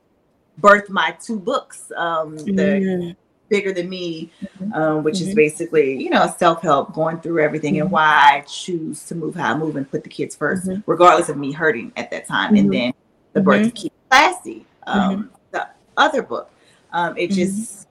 [0.60, 1.92] birthed my two books.
[1.96, 3.12] Um, the mm-hmm.
[3.50, 4.74] Bigger Than Me, mm-hmm.
[4.74, 5.36] um, which is mm-hmm.
[5.36, 7.94] basically, you know, self help, going through everything and mm-hmm.
[7.94, 11.38] why I choose to move how I move and put the kids 1st regardless of
[11.38, 12.56] me hurting at that time.
[12.56, 12.94] And then
[13.32, 16.52] the birth of Keep Classy, um, the other book.
[16.92, 17.88] Um, it just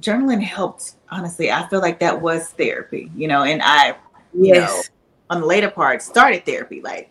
[0.00, 3.88] journaling helped honestly i feel like that was therapy you know and i
[4.32, 4.70] you yes.
[4.70, 4.82] know
[5.30, 6.80] on the later part started therapy.
[6.80, 7.10] Like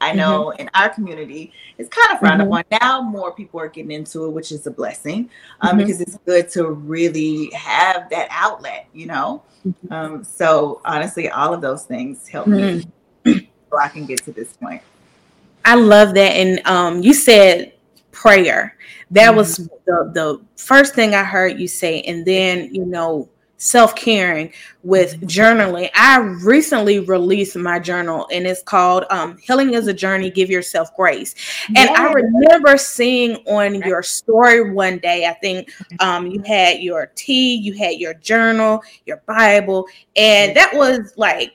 [0.00, 0.60] I know mm-hmm.
[0.60, 2.52] in our community, it's kind of frowned mm-hmm.
[2.52, 2.64] upon.
[2.80, 5.30] Now more people are getting into it, which is a blessing
[5.60, 5.78] um, mm-hmm.
[5.78, 9.42] because it's good to really have that outlet, you know?
[9.66, 9.92] Mm-hmm.
[9.92, 12.84] Um, so honestly, all of those things help me
[13.24, 13.38] mm-hmm.
[13.70, 14.82] so I can get to this point.
[15.64, 16.32] I love that.
[16.32, 17.72] And um, you said
[18.12, 18.76] prayer.
[19.10, 19.74] That was mm-hmm.
[19.86, 22.02] the, the first thing I heard you say.
[22.02, 23.28] And then, you know,
[23.58, 24.52] self caring
[24.82, 25.26] with mm-hmm.
[25.26, 25.90] journaling.
[25.94, 30.94] I recently released my journal and it's called um, Healing is a Journey, Give Yourself
[30.96, 31.34] Grace.
[31.74, 37.06] And I remember seeing on your story one day, I think um, you had your
[37.14, 39.86] tea, you had your journal, your Bible,
[40.16, 41.52] and that was like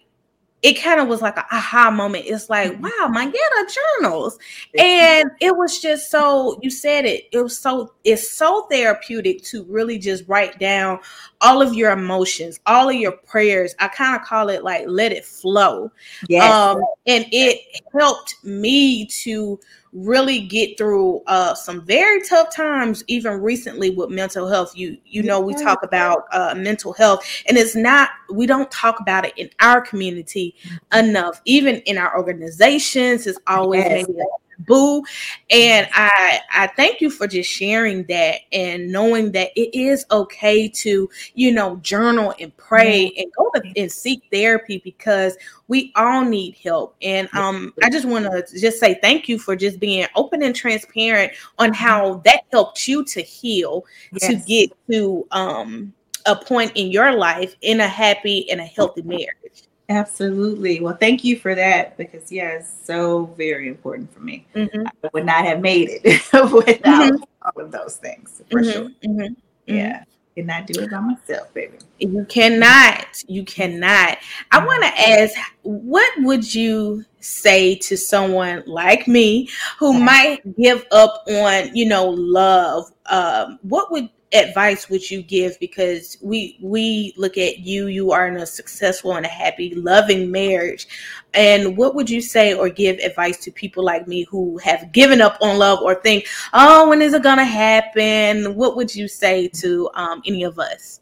[0.62, 2.26] it kind of was like an aha moment.
[2.28, 2.84] It's like, mm-hmm.
[2.84, 4.38] wow, my Getta journals.
[4.78, 9.64] And it was just so, you said it, it was so, it's so therapeutic to
[9.64, 11.00] really just write down
[11.42, 13.76] all of your emotions, all of your prayers.
[13.80, 15.92] I kind of call it like, let it flow.
[16.30, 16.52] Yes.
[16.52, 19.60] Um, and it helped me to
[19.94, 25.22] really get through uh, some very tough times even recently with mental health you you
[25.22, 29.34] know we talk about uh, mental health and it's not we don't talk about it
[29.36, 31.10] in our community mm-hmm.
[31.10, 34.08] enough even in our organizations it's always yes.
[34.08, 34.20] maybe
[34.66, 35.04] boo
[35.50, 40.68] and i i thank you for just sharing that and knowing that it is okay
[40.68, 43.22] to you know journal and pray mm-hmm.
[43.22, 45.38] and go to, and seek therapy because
[45.68, 49.56] we all need help and um i just want to just say thank you for
[49.56, 52.22] just being open and transparent on how mm-hmm.
[52.24, 54.28] that helped you to heal yes.
[54.28, 55.94] to get to um
[56.28, 60.80] a point in your life in a happy and a healthy marriage Absolutely.
[60.80, 64.46] Well, thank you for that because yeah, it's so very important for me.
[64.56, 64.88] Mm-hmm.
[64.88, 67.24] I would not have made it without mm-hmm.
[67.42, 68.72] all of those things for mm-hmm.
[68.72, 68.90] sure.
[69.04, 69.34] Mm-hmm.
[69.66, 70.06] Yeah.
[70.34, 71.78] Cannot do it by myself, baby.
[72.00, 73.22] You cannot.
[73.28, 74.18] You cannot.
[74.52, 74.66] I mm-hmm.
[74.66, 81.26] want to ask, what would you say to someone like me who might give up
[81.28, 82.90] on, you know, love?
[83.08, 85.60] Um, what would advice would you give?
[85.60, 90.32] Because we we look at you you are in a successful and a happy loving
[90.32, 90.88] marriage.
[91.34, 95.22] And what would you say or give advice to people like me who have given
[95.22, 98.56] up on love or think oh when is it gonna happen?
[98.56, 101.02] What would you say to um, any of us?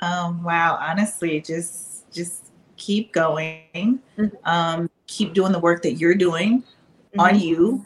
[0.00, 4.00] Um, wow honestly just just keep going.
[4.18, 4.26] Mm-hmm.
[4.44, 7.20] um, keep doing the work that you're doing mm-hmm.
[7.20, 7.84] on you.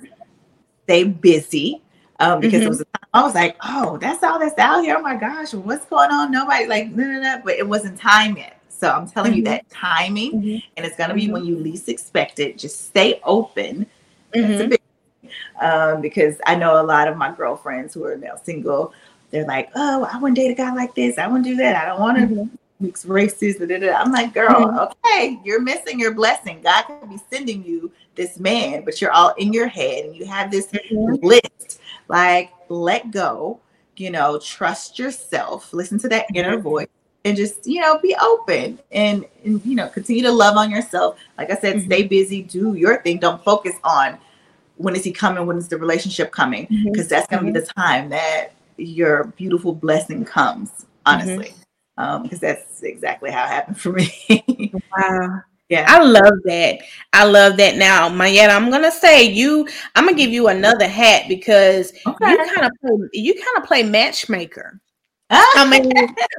[0.85, 1.83] Stay busy
[2.21, 2.67] um, because mm-hmm.
[2.67, 4.97] it was I was like, oh, that's all that's out here.
[4.99, 6.31] Oh my gosh, what's going on?
[6.31, 7.41] Nobody like, no, no, no.
[7.45, 8.61] But it wasn't time yet.
[8.69, 9.39] So I'm telling mm-hmm.
[9.39, 10.69] you that timing, mm-hmm.
[10.77, 11.33] and it's gonna be mm-hmm.
[11.33, 12.59] when you least expect it.
[12.59, 13.87] Just stay open.
[14.35, 14.69] Mm-hmm.
[14.69, 14.81] Big,
[15.61, 18.93] um, because I know a lot of my girlfriends who are now single.
[19.31, 21.19] They're like, oh, I wouldn't date a guy like this.
[21.19, 21.77] I wouldn't do that.
[21.77, 22.25] I don't want to.
[22.25, 22.55] Mm-hmm.
[22.81, 23.57] mixed races.
[23.57, 23.95] Da, da, da.
[23.95, 24.79] I'm like, girl, mm-hmm.
[24.79, 26.61] okay, you're missing your blessing.
[26.63, 30.27] God could be sending you this man, but you're all in your head and you
[30.27, 31.25] have this mm-hmm.
[31.25, 31.81] list.
[32.09, 33.61] Like, let go,
[33.97, 36.63] you know, trust yourself, listen to that inner mm-hmm.
[36.63, 36.89] voice,
[37.25, 41.19] and just you know be open and, and you know continue to love on yourself
[41.37, 41.87] like i said mm-hmm.
[41.87, 44.19] stay busy do your thing don't focus on
[44.77, 47.09] when is he coming when is the relationship coming because mm-hmm.
[47.09, 47.67] that's going to be mm-hmm.
[47.67, 51.53] the time that your beautiful blessing comes honestly
[51.97, 56.79] because um, that's exactly how it happened for me wow yeah, I love that.
[57.13, 57.77] I love that.
[57.77, 59.69] Now, Monyetta, I'm gonna say you.
[59.95, 62.31] I'm gonna give you another hat because okay.
[62.31, 63.09] you kind of play.
[63.13, 64.81] You kind of play matchmaker.
[65.31, 65.93] I mean,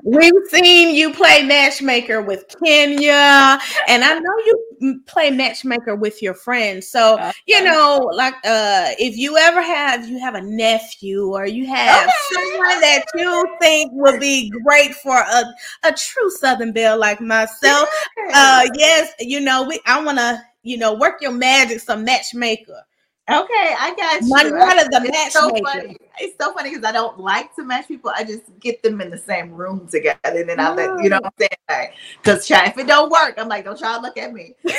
[0.03, 4.37] we've seen you play matchmaker with Kenya, and I know
[4.81, 6.87] you play matchmaker with your friends.
[6.87, 11.67] So, you know, like uh if you ever have you have a nephew or you
[11.67, 12.13] have okay.
[12.31, 15.43] someone that you think would be great for a,
[15.83, 17.87] a true Southern Belle like myself,
[18.33, 22.83] uh yes, you know, we I wanna, you know, work your magic some matchmaker.
[23.31, 24.85] Okay, I got you.
[24.85, 25.97] Of the match so funny.
[26.19, 28.11] It's so funny because I don't like to match people.
[28.15, 31.19] I just get them in the same room together, and then I let you know
[31.21, 31.91] what I'm saying.
[32.23, 34.55] Because if it don't work, I'm like, don't try to look at me.
[34.63, 34.73] but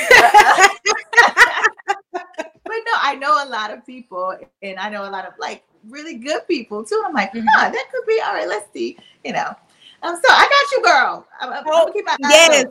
[2.13, 6.17] no, I know a lot of people, and I know a lot of like really
[6.17, 7.01] good people too.
[7.05, 7.45] I'm like, mm-hmm.
[7.45, 8.49] that could be all right.
[8.49, 9.55] Let's see, you know.
[10.03, 11.27] Um, so I got you, girl.
[11.39, 12.65] I'm, I'm oh, keep my eyes yes.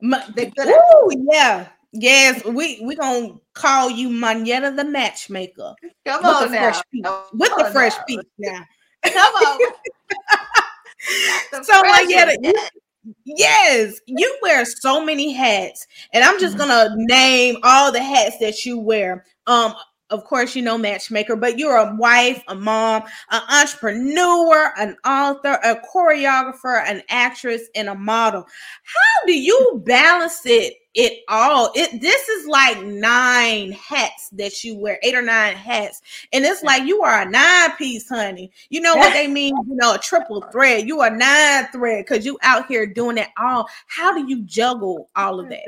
[0.00, 0.24] My,
[0.68, 1.68] ooh, yeah.
[1.92, 5.74] Yes, we we gonna call you Monyetta the matchmaker.
[6.06, 6.80] Come with on now.
[7.02, 8.04] Come with the fresh now.
[8.06, 8.64] piece now.
[9.04, 9.60] Come on.
[11.64, 12.36] so Monyetta,
[13.24, 16.68] yes, you wear so many hats, and I'm just mm-hmm.
[16.68, 19.24] gonna name all the hats that you wear.
[19.48, 19.74] Um,
[20.10, 25.58] of course, you know, matchmaker, but you're a wife, a mom, an entrepreneur, an author,
[25.64, 28.42] a choreographer, an actress, and a model.
[28.42, 31.70] How do you balance it it all?
[31.74, 36.00] It this is like nine hats that you wear, eight or nine hats,
[36.32, 38.50] and it's like you are a nine piece, honey.
[38.68, 39.54] You know what they mean?
[39.68, 40.88] You know, a triple thread.
[40.88, 43.68] You are nine thread because you out here doing it all.
[43.86, 45.64] How do you juggle all of that?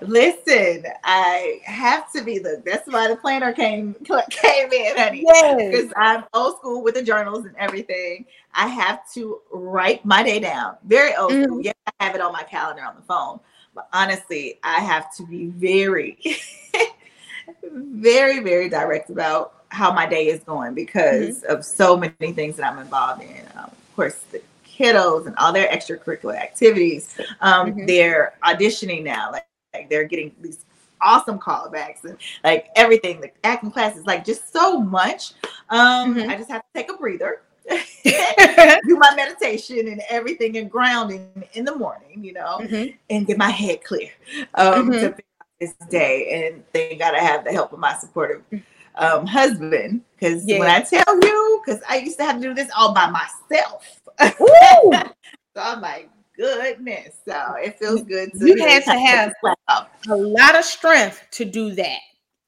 [0.00, 2.62] Listen, I have to be the.
[2.64, 3.94] That's why the planner came
[4.30, 5.20] came in, honey.
[5.20, 5.92] Because yes.
[5.96, 8.26] I'm old school with the journals and everything.
[8.54, 10.76] I have to write my day down.
[10.84, 11.44] Very old mm.
[11.44, 11.60] school.
[11.60, 13.40] Yeah, I have it on my calendar on the phone.
[13.74, 16.18] But honestly, I have to be very,
[17.70, 21.52] very, very direct about how my day is going because mm-hmm.
[21.52, 23.46] of so many things that I'm involved in.
[23.56, 27.18] Um, of course, the kiddos and all their extracurricular activities.
[27.40, 27.86] Um, mm-hmm.
[27.86, 29.30] They're auditioning now.
[29.32, 29.45] Like
[29.76, 30.64] like they're getting these
[31.00, 35.32] awesome callbacks and like everything, the acting classes, like just so much.
[35.70, 36.30] Um, mm-hmm.
[36.30, 37.42] I just have to take a breather.
[38.04, 42.94] do my meditation and everything and grounding in the morning, you know, mm-hmm.
[43.10, 44.10] and get my head clear
[44.54, 44.92] um, mm-hmm.
[44.92, 45.16] to
[45.60, 46.46] this day.
[46.46, 48.42] And thank God I have the help of my supportive
[48.94, 50.60] um, husband because yeah.
[50.60, 54.00] when I tell you, because I used to have to do this all by myself.
[54.38, 57.14] so I'm like, goodness.
[57.26, 58.32] So it feels good.
[58.32, 59.32] To you had to have
[60.08, 61.98] a lot of strength to do that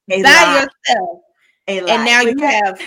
[0.09, 0.69] a by lot.
[0.87, 1.19] yourself.
[1.67, 2.79] A and now you have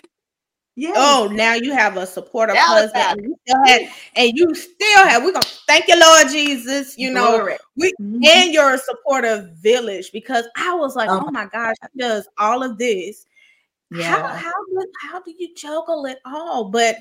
[0.74, 0.94] Yes.
[0.96, 5.22] Oh, now you have a supportive husband, and you still have, and you still have.
[5.22, 6.96] We're gonna thank you, Lord Jesus.
[6.96, 7.57] You know, Glory.
[7.76, 8.24] we mm-hmm.
[8.24, 12.62] and your supportive village because I was like, oh, oh my gosh, she does all
[12.62, 13.26] of this.
[13.90, 14.05] Yeah.
[14.05, 16.70] How how do, how do you juggle it all?
[16.70, 17.00] But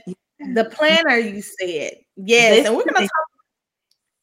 [0.53, 3.20] the planner, you said yes, this and we're gonna talk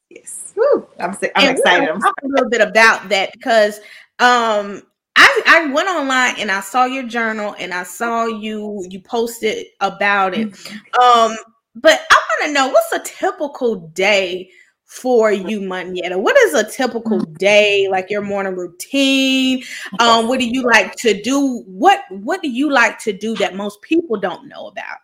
[0.09, 0.53] Yes.
[0.55, 0.87] Woo.
[0.99, 1.89] I'm, I'm excited.
[1.89, 3.79] I'm talk a little bit about that because
[4.19, 4.83] um
[5.15, 9.67] I, I went online and I saw your journal and I saw you you posted
[9.81, 10.51] about it.
[10.51, 11.01] Mm-hmm.
[11.01, 11.37] Um,
[11.75, 14.49] but I want to know what's a typical day
[14.85, 16.19] for you, Monyetta?
[16.19, 17.33] What is a typical mm-hmm.
[17.33, 19.63] day, like your morning routine?
[19.99, 21.63] Um, what do you like to do?
[21.67, 24.97] What what do you like to do that most people don't know about?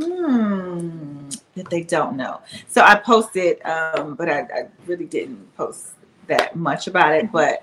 [0.00, 2.40] Hmm, that they don't know.
[2.68, 5.90] So I posted, um, but I, I really didn't post
[6.26, 7.30] that much about it.
[7.30, 7.62] But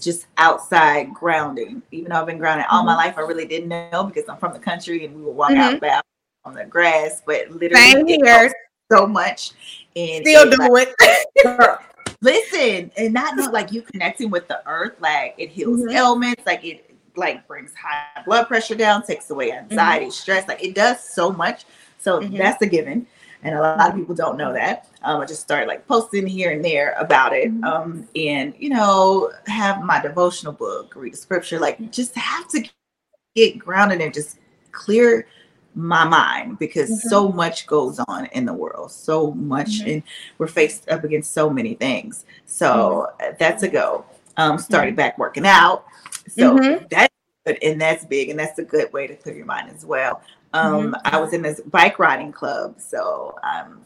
[0.00, 1.82] just outside grounding.
[1.90, 2.98] Even though I've been grounded all my mm-hmm.
[2.98, 5.84] life, I really didn't know because I'm from the country and we would walk mm-hmm.
[5.84, 6.04] out
[6.44, 7.22] on the grass.
[7.24, 8.52] But literally, here.
[8.90, 9.52] so much
[9.96, 11.78] and still do like, it.
[12.22, 15.96] listen, and not know like you connecting with the earth, like it heals mm-hmm.
[15.96, 16.84] ailments, like it
[17.16, 20.12] like brings high blood pressure down, takes away anxiety, mm-hmm.
[20.12, 20.48] stress.
[20.48, 21.64] Like it does so much.
[22.08, 22.38] So mm-hmm.
[22.38, 23.06] that's a given.
[23.42, 24.88] And a lot of people don't know that.
[25.02, 27.52] Um, I just started like posting here and there about it.
[27.52, 27.64] Mm-hmm.
[27.64, 32.66] Um, and you know, have my devotional book, read the scripture, like just have to
[33.36, 34.38] get grounded and just
[34.72, 35.26] clear
[35.74, 37.08] my mind because mm-hmm.
[37.08, 39.90] so much goes on in the world, so much, mm-hmm.
[39.90, 40.02] and
[40.38, 42.24] we're faced up against so many things.
[42.46, 43.34] So mm-hmm.
[43.38, 44.06] that's a go.
[44.38, 45.84] Um, started back working out,
[46.26, 46.86] so mm-hmm.
[46.90, 49.84] that's good, and that's big, and that's a good way to clear your mind as
[49.84, 50.22] well.
[50.54, 53.80] Um, I was in this bike riding club, so I'm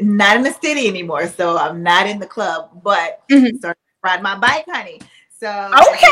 [0.00, 3.56] not in the city anymore, so I'm not in the club, but mm-hmm.
[3.56, 5.00] started ride my bike, honey.
[5.38, 6.06] So okay,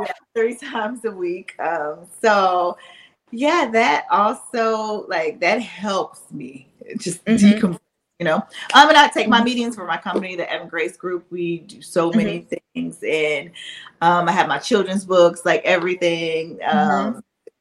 [0.00, 1.54] yeah, three times a week.
[1.60, 2.78] Um, so
[3.30, 7.74] yeah, that also like that helps me just mm-hmm.
[8.18, 8.36] You know,
[8.74, 9.44] um, and I take my mm-hmm.
[9.46, 11.24] meetings for my company, the Evan Grace Group.
[11.30, 12.54] We do so many mm-hmm.
[12.74, 13.50] things, and
[14.02, 16.58] um, I have my children's books, like everything.
[16.58, 16.78] Mm-hmm.
[16.78, 17.18] Um, mm-hmm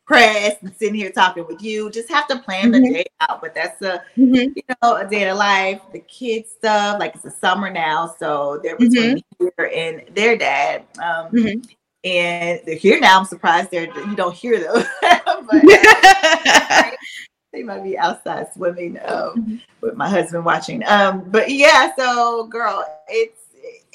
[0.09, 1.89] press and sitting here talking with you.
[1.91, 2.83] Just have to plan mm-hmm.
[2.83, 3.41] the day out.
[3.41, 4.33] But that's a mm-hmm.
[4.33, 5.81] you know a day of life.
[5.93, 9.47] The kids stuff, like it's the summer now, so they're between mm-hmm.
[9.57, 10.83] here and their dad.
[10.97, 11.59] Um, mm-hmm.
[12.03, 13.19] and they're here now.
[13.19, 16.91] I'm surprised they're you don't hear them, but uh,
[17.53, 19.55] they might be outside swimming um, mm-hmm.
[19.81, 20.83] with my husband watching.
[20.87, 23.39] Um, but yeah, so girl, it's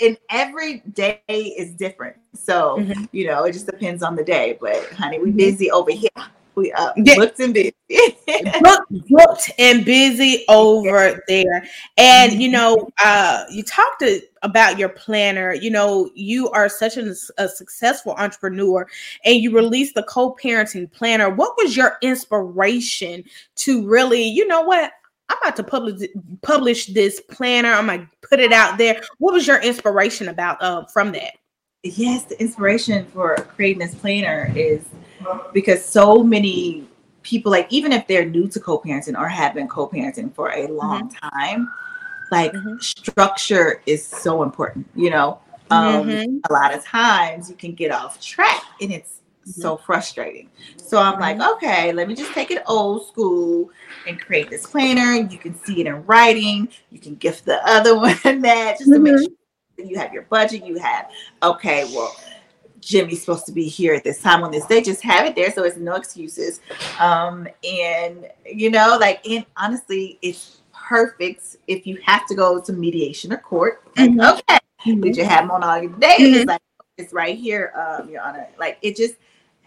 [0.01, 2.16] and every day is different.
[2.34, 3.05] So, mm-hmm.
[3.12, 4.59] you know, it just depends on the day.
[4.61, 5.36] But honey, we mm-hmm.
[5.36, 6.11] busy over here.
[6.57, 7.16] We up yeah.
[7.16, 7.74] booked and busy.
[8.62, 11.66] booked, booked and busy over there.
[11.97, 12.53] And you mm-hmm.
[12.53, 15.55] know, uh, you talked to, about your planner.
[15.55, 18.86] You know, you are such a, a successful entrepreneur,
[19.24, 21.30] and you released the co-parenting planner.
[21.30, 23.24] What was your inspiration
[23.57, 24.92] to really, you know, what
[25.28, 26.08] I'm about to publish
[26.42, 27.72] publish this planner.
[27.72, 29.00] I'm gonna put it out there.
[29.18, 31.34] What was your inspiration about uh, from that?
[31.82, 34.84] Yes, the inspiration for creating this planner is
[35.52, 36.86] because so many
[37.22, 41.08] people, like even if they're new to co-parenting or have been co-parenting for a long
[41.08, 41.28] mm-hmm.
[41.28, 41.72] time,
[42.30, 42.78] like mm-hmm.
[42.78, 44.86] structure is so important.
[44.94, 46.38] You know, um, mm-hmm.
[46.48, 49.20] a lot of times you can get off track, and it's.
[49.45, 50.51] So frustrating.
[50.76, 51.55] So I'm like, mm-hmm.
[51.55, 53.70] okay, let me just take it old school
[54.07, 55.26] and create this planner.
[55.28, 56.68] You can see it in writing.
[56.90, 59.24] You can gift the other one that just to make mm-hmm.
[59.78, 60.64] sure you have your budget.
[60.64, 61.11] You have,
[61.42, 62.14] okay, well,
[62.80, 64.82] Jimmy's supposed to be here at this time on this day.
[64.82, 66.61] Just have it there so it's no excuses.
[67.01, 72.72] Um, and you know, like and honestly, it's perfect if you have to go to
[72.72, 73.82] mediation or court.
[73.95, 74.20] mm-hmm.
[74.20, 75.01] okay, mm-hmm.
[75.01, 76.40] did you have them on all your days?
[76.40, 76.49] Mm-hmm.
[76.49, 76.62] Like
[76.99, 78.47] it's right here, um, Your Honor.
[78.59, 79.14] Like it just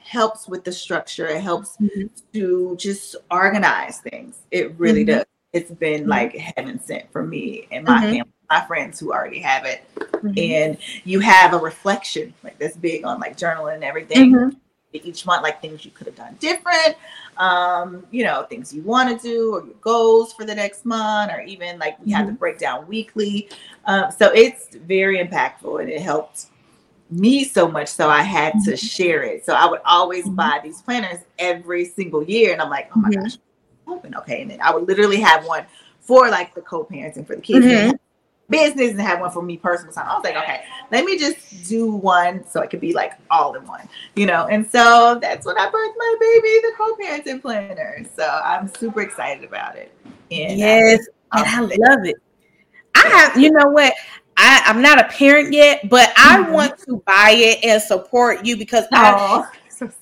[0.08, 1.28] helps with the structure.
[1.28, 2.08] It helps mm-hmm.
[2.34, 4.40] to just organize things.
[4.52, 5.18] It really mm-hmm.
[5.18, 5.26] does.
[5.54, 6.10] It's been mm-hmm.
[6.10, 8.04] like heaven sent for me and my mm-hmm.
[8.04, 9.84] family, my friends who already have it.
[9.98, 10.34] Mm-hmm.
[10.38, 14.34] And you have a reflection, like that's big on like journaling and everything.
[14.34, 14.58] Mm-hmm.
[14.94, 16.96] Each month, like things you could have done different,
[17.36, 21.32] um, you know, things you want to do or your goals for the next month,
[21.32, 23.50] or even like we have to break down weekly.
[23.86, 26.48] Um, so it's very impactful and it helped
[27.10, 28.76] me so much so I had to mm-hmm.
[28.76, 29.46] share it.
[29.46, 30.36] So I would always mm-hmm.
[30.36, 32.54] buy these planners every single year.
[32.54, 33.24] And I'm like, oh my mm-hmm.
[33.24, 33.38] gosh,
[33.88, 34.16] open.
[34.16, 34.42] Okay.
[34.42, 35.66] And then I would literally have one
[36.02, 37.96] for like the co-parenting for the kids mm-hmm.
[38.50, 40.08] business and have one for me personal time.
[40.08, 43.54] I was like, okay, let me just do one so it could be like all
[43.56, 44.48] in one, you know?
[44.48, 48.06] And so that's when I birthed my baby, the co-parenting planner.
[48.16, 49.94] So I'm super excited about it.
[50.32, 52.16] And yes, I, and I love it.
[52.96, 53.94] I have, you know what?
[54.38, 56.54] I, am not a parent yet, but I mm-hmm.
[56.54, 59.44] want to buy it and support you because I,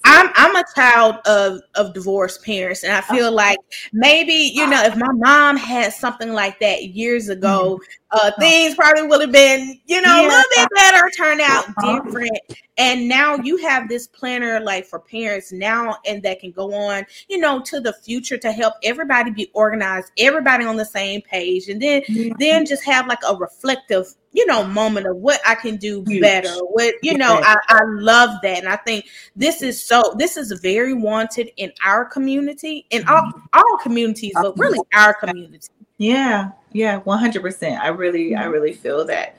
[0.03, 3.57] I'm I'm a child of of divorced parents, and I feel like
[3.93, 8.27] maybe you know if my mom had something like that years ago, mm-hmm.
[8.27, 10.27] uh, things probably would have been you know yeah.
[10.27, 12.01] a little bit better, turned out uh-huh.
[12.03, 12.39] different.
[12.77, 17.05] And now you have this planner like for parents now, and that can go on,
[17.29, 21.69] you know, to the future to help everybody be organized, everybody on the same page,
[21.69, 22.01] and then
[22.39, 26.53] then just have like a reflective you know moment of what i can do better
[26.65, 29.05] what you know I, I love that and i think
[29.35, 33.39] this is so this is very wanted in our community in all, mm-hmm.
[33.53, 35.69] all communities but really our community.
[35.97, 36.51] Yeah.
[36.73, 38.51] Yeah 100% i really i mm-hmm.
[38.51, 39.37] really feel that.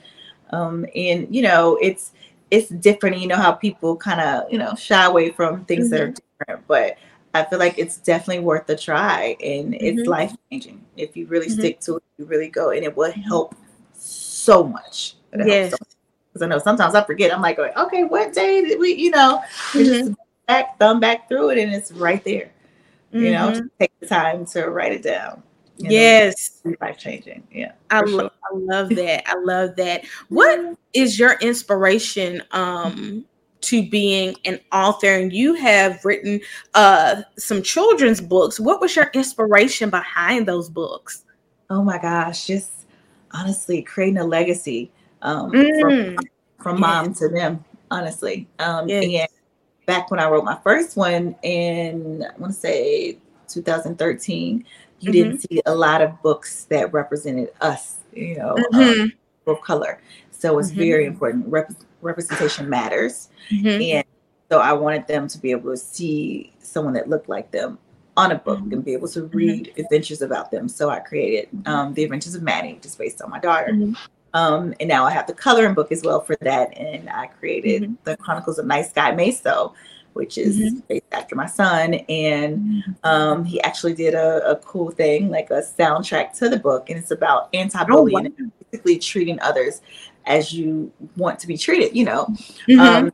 [0.51, 2.13] Um and you know it's
[2.51, 5.91] it's different you know how people kind of you know shy away from things mm-hmm.
[5.91, 6.45] that are mm-hmm.
[6.47, 6.97] different but
[7.37, 10.11] I feel like it's definitely worth a try and it's mm-hmm.
[10.11, 11.59] life changing if you really mm-hmm.
[11.59, 13.55] stick to it, you really go and it will help
[13.93, 15.17] so much.
[15.37, 15.75] Yes.
[16.33, 17.35] Because I know sometimes I forget.
[17.35, 19.43] I'm like, okay, what day did we, you know,
[19.73, 19.85] mm-hmm.
[19.85, 20.13] just
[20.47, 22.51] back, thumb back through it and it's right there.
[23.13, 23.25] Mm-hmm.
[23.25, 23.67] You know, mm-hmm.
[23.79, 25.43] take the time to write it down.
[25.79, 26.63] Yes.
[26.81, 27.43] Life changing.
[27.53, 27.73] Yeah.
[27.91, 28.31] I, lo- sure.
[28.45, 29.29] I love that.
[29.29, 30.05] I love that.
[30.29, 33.25] What is your inspiration um
[33.63, 36.41] to being an author and you have written
[36.75, 38.61] uh some children's books.
[38.61, 41.25] What was your inspiration behind those books?
[41.69, 42.71] Oh my gosh, just
[43.33, 44.91] honestly creating a legacy
[45.23, 45.81] um, mm.
[45.81, 46.17] from,
[46.63, 48.47] from mom to them, honestly.
[48.59, 49.05] Um, yes.
[49.05, 49.29] And
[49.87, 53.19] back when I wrote my first one in, I want to say
[53.49, 54.65] 2013,
[55.01, 55.13] you mm-hmm.
[55.13, 59.51] didn't see a lot of books that represented us, you know, um, mm-hmm.
[59.51, 60.01] of color.
[60.31, 60.81] So it's mm-hmm.
[60.81, 61.47] very important.
[61.49, 61.73] Rep-
[62.03, 63.29] representation matters.
[63.51, 63.97] Mm-hmm.
[63.97, 64.05] And
[64.51, 67.79] so I wanted them to be able to see someone that looked like them
[68.17, 68.73] on a book mm-hmm.
[68.73, 70.69] and be able to read adventures about them.
[70.69, 73.79] So I created um, The Adventures of Maddie, just based on my daughter.
[74.33, 76.77] Um, and now I have the coloring book as well for that.
[76.77, 77.95] And I created mm-hmm.
[78.05, 79.75] the Chronicles of Nice Guy Meso,
[80.17, 80.79] which is mm-hmm.
[80.89, 81.95] based after my son.
[82.09, 82.93] And mm-hmm.
[83.05, 86.91] um, he actually did a, a, cool thing, like a soundtrack to the book.
[86.91, 88.33] And it's about anti bullying oh, wow.
[88.39, 89.83] and basically treating others
[90.25, 92.27] as you want to be treated, you know.
[92.69, 92.81] Mm-hmm.
[92.81, 93.13] Um,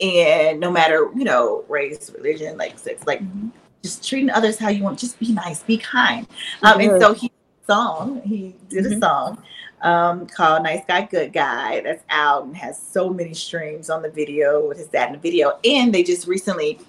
[0.00, 3.48] and no matter, you know, race, religion, like sex, like mm-hmm.
[3.82, 6.26] just treating others how you want, just be nice, be kind.
[6.62, 7.30] Um, and so he
[7.66, 9.00] song, he did a mm-hmm.
[9.00, 9.42] song
[9.84, 14.10] um, called Nice Guy, Good Guy that's out and has so many streams on the
[14.10, 15.58] video with his dad in the video.
[15.62, 16.80] And they just recently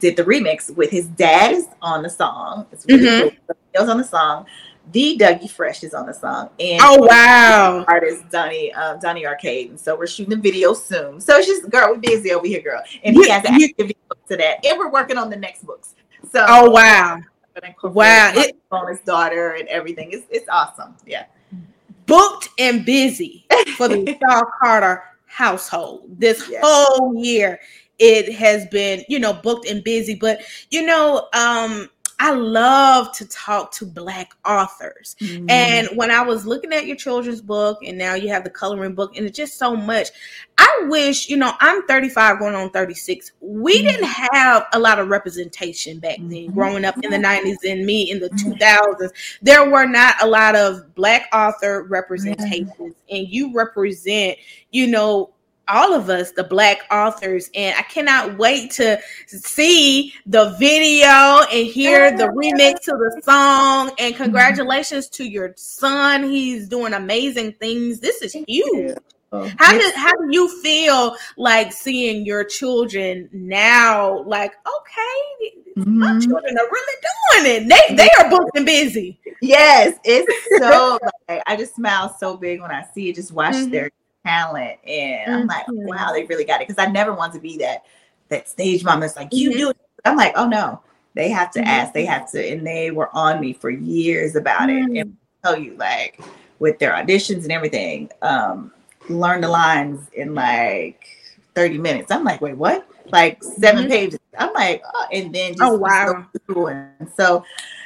[0.00, 2.66] did the remix with his dad is on the song.
[2.72, 3.36] It's really mm-hmm.
[3.46, 3.56] cool.
[3.74, 4.46] He was on the song.
[4.92, 6.48] The Dougie Fresh is on the song.
[6.58, 7.84] And oh wow.
[7.86, 9.68] Artist Donnie um, Donnie Arcade.
[9.68, 11.20] And so we're shooting the video soon.
[11.20, 12.82] So it's just girl, we're busy over here, girl.
[13.04, 13.92] And he has an active
[14.30, 14.64] to that.
[14.64, 15.94] And we're working on the next books.
[16.32, 17.20] So Oh wow.
[17.82, 18.32] Wow.
[18.36, 20.12] It, on his daughter and everything.
[20.12, 20.94] It's it's awesome.
[21.04, 21.26] Yeah
[22.08, 23.46] booked and busy
[23.76, 26.62] for the Shaw Carter household this yes.
[26.64, 27.60] whole year.
[28.00, 30.40] It has been, you know, booked and busy, but
[30.70, 31.88] you know, um,
[32.20, 35.14] I love to talk to Black authors.
[35.20, 35.48] Mm-hmm.
[35.48, 38.94] And when I was looking at your children's book, and now you have the coloring
[38.94, 40.08] book, and it's just so much.
[40.58, 43.32] I wish, you know, I'm 35 going on 36.
[43.40, 43.86] We mm-hmm.
[43.86, 46.54] didn't have a lot of representation back then, mm-hmm.
[46.54, 48.58] growing up in the 90s and me in the 2000s.
[48.58, 49.06] Mm-hmm.
[49.42, 54.38] There were not a lot of Black author representations, and you represent,
[54.72, 55.30] you know,
[55.68, 57.50] all of us, the black authors.
[57.54, 63.92] And I cannot wait to see the video and hear the remix to the song.
[63.98, 66.24] And congratulations to your son.
[66.24, 68.00] He's doing amazing things.
[68.00, 68.96] This is huge.
[69.30, 74.22] How did how do you feel like seeing your children now?
[74.22, 75.98] Like, okay, mm-hmm.
[75.98, 77.68] my children are really doing it.
[77.68, 79.20] They they are booked and busy.
[79.42, 80.98] Yes, it's so
[81.28, 83.16] like I just smile so big when I see it.
[83.16, 83.70] Just watch mm-hmm.
[83.70, 83.90] their
[84.24, 84.78] talent.
[84.86, 85.86] And I'm like, mm-hmm.
[85.86, 86.68] wow, they really got it.
[86.68, 87.84] Because I never want to be that
[88.28, 89.58] that stage mom that's like, you mm-hmm.
[89.58, 89.76] do it.
[90.04, 90.80] I'm like, oh no,
[91.14, 91.68] they have to mm-hmm.
[91.68, 94.82] ask, they have to, and they were on me for years about it.
[94.82, 95.12] And mm.
[95.42, 96.20] tell you, like,
[96.58, 98.72] with their auditions and everything, um,
[99.08, 101.08] learn the lines in like
[101.54, 102.10] 30 minutes.
[102.10, 102.86] I'm like, wait, what?
[103.10, 103.90] Like 7 mm-hmm.
[103.90, 104.18] pages.
[104.38, 106.26] I'm like, oh, and then just oh wow.
[106.48, 107.44] And so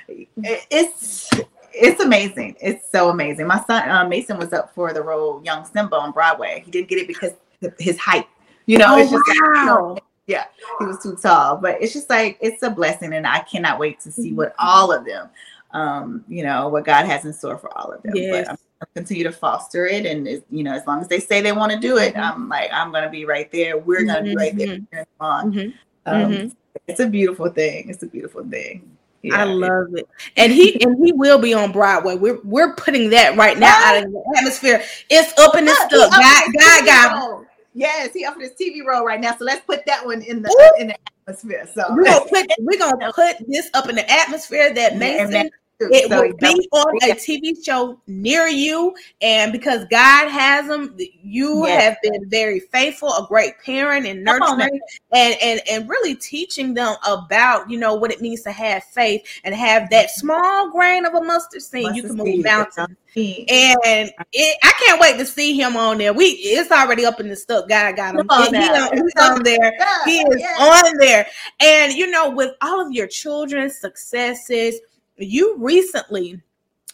[0.08, 1.30] it's
[1.74, 2.56] it's amazing.
[2.60, 3.46] It's so amazing.
[3.46, 6.62] My son uh, Mason was up for the role Young Simba on Broadway.
[6.64, 7.32] He didn't get it because
[7.78, 8.26] his height.
[8.66, 9.92] You know, oh, it's just wow.
[9.94, 10.44] like, yeah,
[10.78, 11.56] he was too tall.
[11.56, 14.66] But it's just like it's a blessing, and I cannot wait to see what mm-hmm.
[14.66, 15.28] all of them,
[15.72, 18.12] um, you know, what God has in store for all of them.
[18.14, 18.46] Yes.
[18.46, 18.58] But I'm
[18.94, 21.78] continue to foster it, and you know, as long as they say they want to
[21.78, 22.42] do it, mm-hmm.
[22.42, 23.78] I'm like, I'm gonna be right there.
[23.78, 24.28] We're gonna mm-hmm.
[24.28, 24.78] be right there.
[24.78, 25.24] Mm-hmm.
[25.24, 25.70] mm-hmm.
[26.04, 26.48] Um, mm-hmm.
[26.88, 27.88] It's a beautiful thing.
[27.90, 28.91] It's a beautiful thing.
[29.22, 30.08] Yeah, I love it.
[30.36, 32.16] And he and he will be on Broadway.
[32.16, 34.82] We're we're putting that right now out of the atmosphere.
[35.08, 36.10] It's up in the stuff.
[36.10, 37.46] God, God, God.
[37.74, 39.34] Yes, he offered his TV role right now.
[39.36, 40.80] So let's put that one in the Ooh.
[40.80, 40.96] in the
[41.26, 41.66] atmosphere.
[41.72, 45.50] So we're gonna put we're gonna put this up in the atmosphere that Mason
[45.90, 50.96] it so will be on a TV show near you, and because God has them,
[51.22, 51.82] you yes.
[51.82, 54.80] have been very faithful, a great parent, and nurturing,
[55.12, 59.22] and and and really teaching them about you know what it means to have faith
[59.44, 61.84] and have that small grain of a mustard seed.
[61.84, 62.96] Mustard you can move mountains.
[63.14, 66.12] And it, I can't wait to see him on there.
[66.12, 67.68] We it's already up in the stuff.
[67.68, 68.26] God got him.
[68.30, 69.72] He, he he's on there.
[70.06, 71.26] He is on there.
[71.60, 74.80] And you know, with all of your children's successes,
[75.24, 76.42] you recently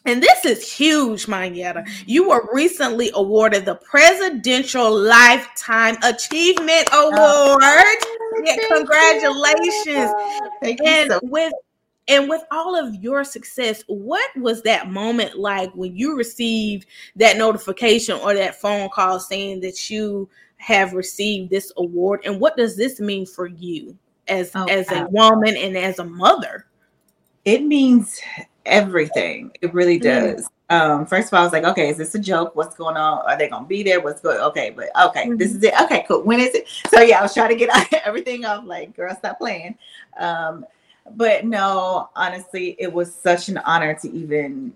[0.04, 1.86] and this is huge, Monyetta.
[2.06, 7.18] You were recently awarded the Presidential Lifetime Achievement Award.
[7.20, 10.10] Oh, yeah, congratulations.
[10.62, 11.52] Thank and so with
[12.06, 17.36] and with all of your success, what was that moment like when you received that
[17.36, 20.26] notification or that phone call saying that you
[20.56, 22.22] have received this award?
[22.24, 23.94] And what does this mean for you
[24.26, 26.64] as oh, as a woman and as a mother?
[27.48, 28.20] It means
[28.66, 29.52] everything.
[29.62, 30.44] It really does.
[30.70, 30.90] Mm-hmm.
[30.90, 32.54] Um, first of all, I was like, okay, is this a joke?
[32.54, 33.24] What's going on?
[33.26, 34.02] Are they gonna be there?
[34.02, 34.36] What's going?
[34.38, 35.38] Okay, but okay, mm-hmm.
[35.38, 35.72] this is it.
[35.80, 36.22] Okay, cool.
[36.24, 36.68] When is it?
[36.90, 38.66] So yeah, I was trying to get everything off.
[38.66, 39.78] Like, girl, stop playing.
[40.18, 40.66] Um,
[41.12, 44.74] but no, honestly, it was such an honor to even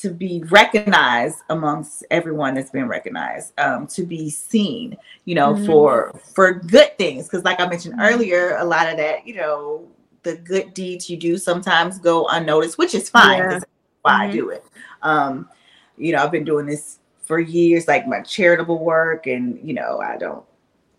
[0.00, 5.66] to be recognized amongst everyone that's been recognized um, to be seen you know mm-hmm.
[5.66, 8.14] for for good things because like i mentioned mm-hmm.
[8.14, 9.84] earlier a lot of that you know
[10.22, 13.38] the good deeds you do sometimes go unnoticed, which is fine.
[13.38, 13.48] Yeah.
[13.50, 13.64] That's
[14.02, 14.28] why Mhm.
[14.28, 14.64] I do it.
[15.02, 15.48] Um,
[15.96, 20.00] you know, I've been doing this for years, like my charitable work, and you know,
[20.00, 20.44] I don't,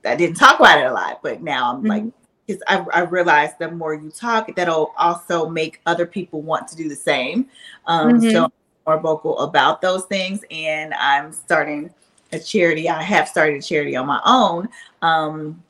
[0.06, 2.04] I didn't talk about it a lot, but now I'm like,
[2.46, 6.76] because I, I realized the more you talk, that'll also make other people want to
[6.76, 7.48] do the same.
[7.86, 8.32] Um, Mhm.
[8.32, 8.52] So I'm
[8.86, 11.94] more vocal about those things, and I'm starting
[12.32, 12.90] a charity.
[12.90, 14.70] I have started a charity on my own.
[15.02, 15.64] Um,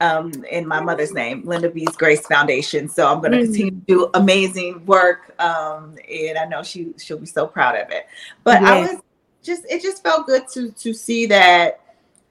[0.00, 2.88] um, in my mother's name, Linda B's Grace Foundation.
[2.88, 3.44] So I'm going to Mhm.
[3.44, 7.90] continue to do amazing work, um, and I know she she'll be so proud of
[7.90, 8.06] it.
[8.42, 8.96] But I was
[9.42, 11.80] just it just felt good to to see that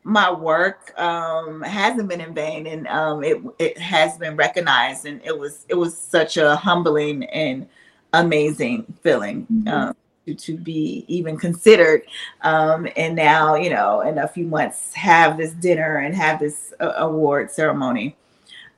[0.03, 5.22] my work um, hasn't been in vain, and um, it it has been recognized, and
[5.24, 7.67] it was it was such a humbling and
[8.13, 9.45] amazing feeling.
[9.51, 9.72] Mhm.
[9.72, 9.95] Um,
[10.36, 12.03] to, be even considered
[12.41, 16.73] um, and now you know in a few months have this dinner and have this
[16.80, 18.15] uh, award ceremony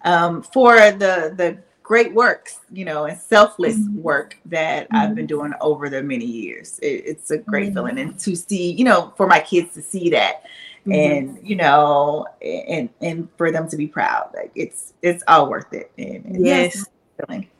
[0.04, 3.95] um, for the the great works you know and selfless Mhm.
[3.95, 7.74] work that i've been doing over the many years it, it's a great Mhm.
[7.74, 10.43] feeling and to see you know for my kids to see that
[10.86, 10.93] Mhm.
[10.95, 15.74] and you know and and for them to be proud like it's it's all worth
[15.74, 16.86] it and, and Yes.
[17.28, 17.51] feeling.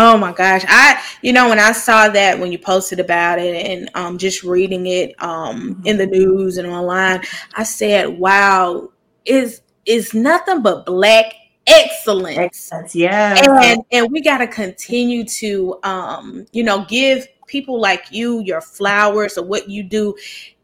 [0.00, 0.64] Oh my gosh.
[0.68, 4.44] I you know when I saw that when you posted about it and um just
[4.44, 7.22] reading it um in the news and online,
[7.54, 8.92] I said, "Wow,
[9.24, 11.34] is is nothing but black
[11.66, 17.80] excellence." excellence yeah And and we got to continue to um you know give people
[17.80, 20.14] like you your flowers or what you do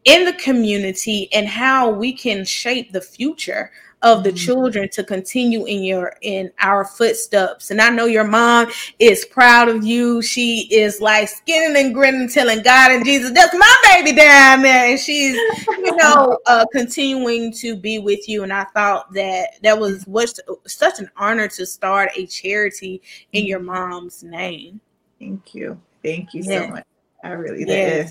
[0.04, 3.72] in the community and how we can shape the future
[4.04, 4.36] of the Mhm.
[4.36, 9.68] children to continue in your in our footsteps and i know your mom is proud
[9.68, 14.12] of you she is like skinning and grinning telling god and jesus that's my baby
[14.12, 19.12] down there and she's you know uh continuing to be with you and i thought
[19.12, 23.02] that that was was such an honor to start a charity
[23.32, 24.80] in your mom's name
[25.18, 25.80] Thank you.
[26.02, 26.84] Thank you so much.
[27.22, 28.10] I really Yes.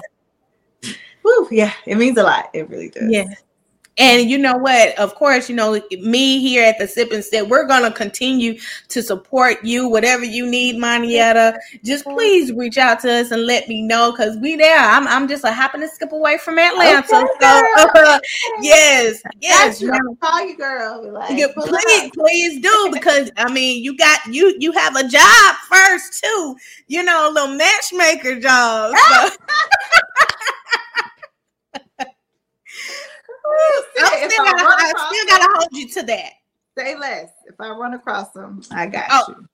[0.81, 0.95] did.
[1.21, 2.49] Woo, yeah, it means a lot.
[2.53, 3.03] It really does.
[3.11, 3.25] Yeah.
[3.97, 4.97] And you know what?
[4.97, 8.57] Of course, you know, me here at the Sip and Sit, we're going to continue
[8.87, 11.57] to support you, whatever you need, Monyetta.
[11.83, 14.79] Just please reach out to us and let me know because we there.
[14.79, 16.99] I'm, I'm just a hop and a skip away from Atlanta.
[16.99, 18.19] Okay, so, girl.
[18.61, 19.79] yes, yes.
[19.79, 19.93] You.
[19.93, 21.11] I'll call you, girl.
[21.13, 25.55] Like, Yeah, please, please do because I mean you got you you have a job
[25.69, 26.55] first too,
[26.87, 28.95] you know, a little matchmaker job.
[28.97, 29.29] So.
[33.42, 33.42] Ooh,
[33.99, 36.31] I'm still gotta, I still gotta hold you to that.
[36.77, 37.29] say less.
[37.45, 39.47] If I run across them, I got Oh, you.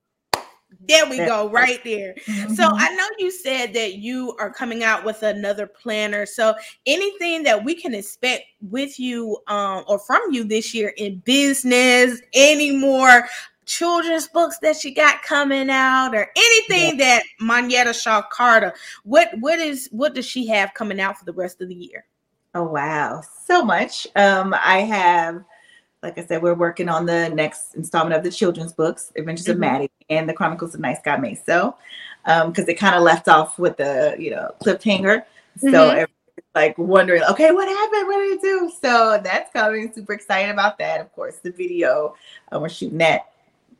[0.87, 2.15] There we go, right there.
[2.25, 2.73] So Mhm.
[2.77, 6.25] I know you said that you are coming out with another planner.
[6.25, 11.17] So anything that we can expect with you um, or from you this year in
[11.25, 13.27] business, any more
[13.65, 18.73] children's books that you got coming out, or anything that Monyetta Shaw Carter,
[19.03, 22.05] what what is what does she have coming out for the rest of the year?
[22.55, 24.07] Oh wow, so much.
[24.15, 25.43] Um, I have,
[26.01, 29.51] like I said, we're working on the next installment of the children's books, Adventures Mhm.
[29.51, 31.75] of Maddie and the Chronicles of Nice Guy Meso,
[32.25, 35.23] um, because it kind of left off with the you know cliffhanger.
[35.59, 36.07] So Mhm.
[36.55, 38.07] like wondering, okay, what happened?
[38.07, 38.71] What did it do?
[38.81, 39.93] So that's coming.
[39.93, 41.01] Super excited about that.
[41.01, 42.15] Of course, the video
[42.51, 43.27] uh, we're shooting that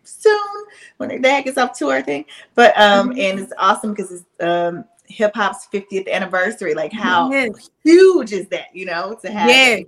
[0.04, 0.66] soon
[0.98, 2.28] when their dad gets off tour, I think.
[2.54, 3.20] But um, Mhm.
[3.20, 6.74] and it's awesome because it's um hip hop's 50th anniversary.
[6.74, 7.70] Like how Yes.
[7.84, 9.84] huge is that, you know, to have Yes.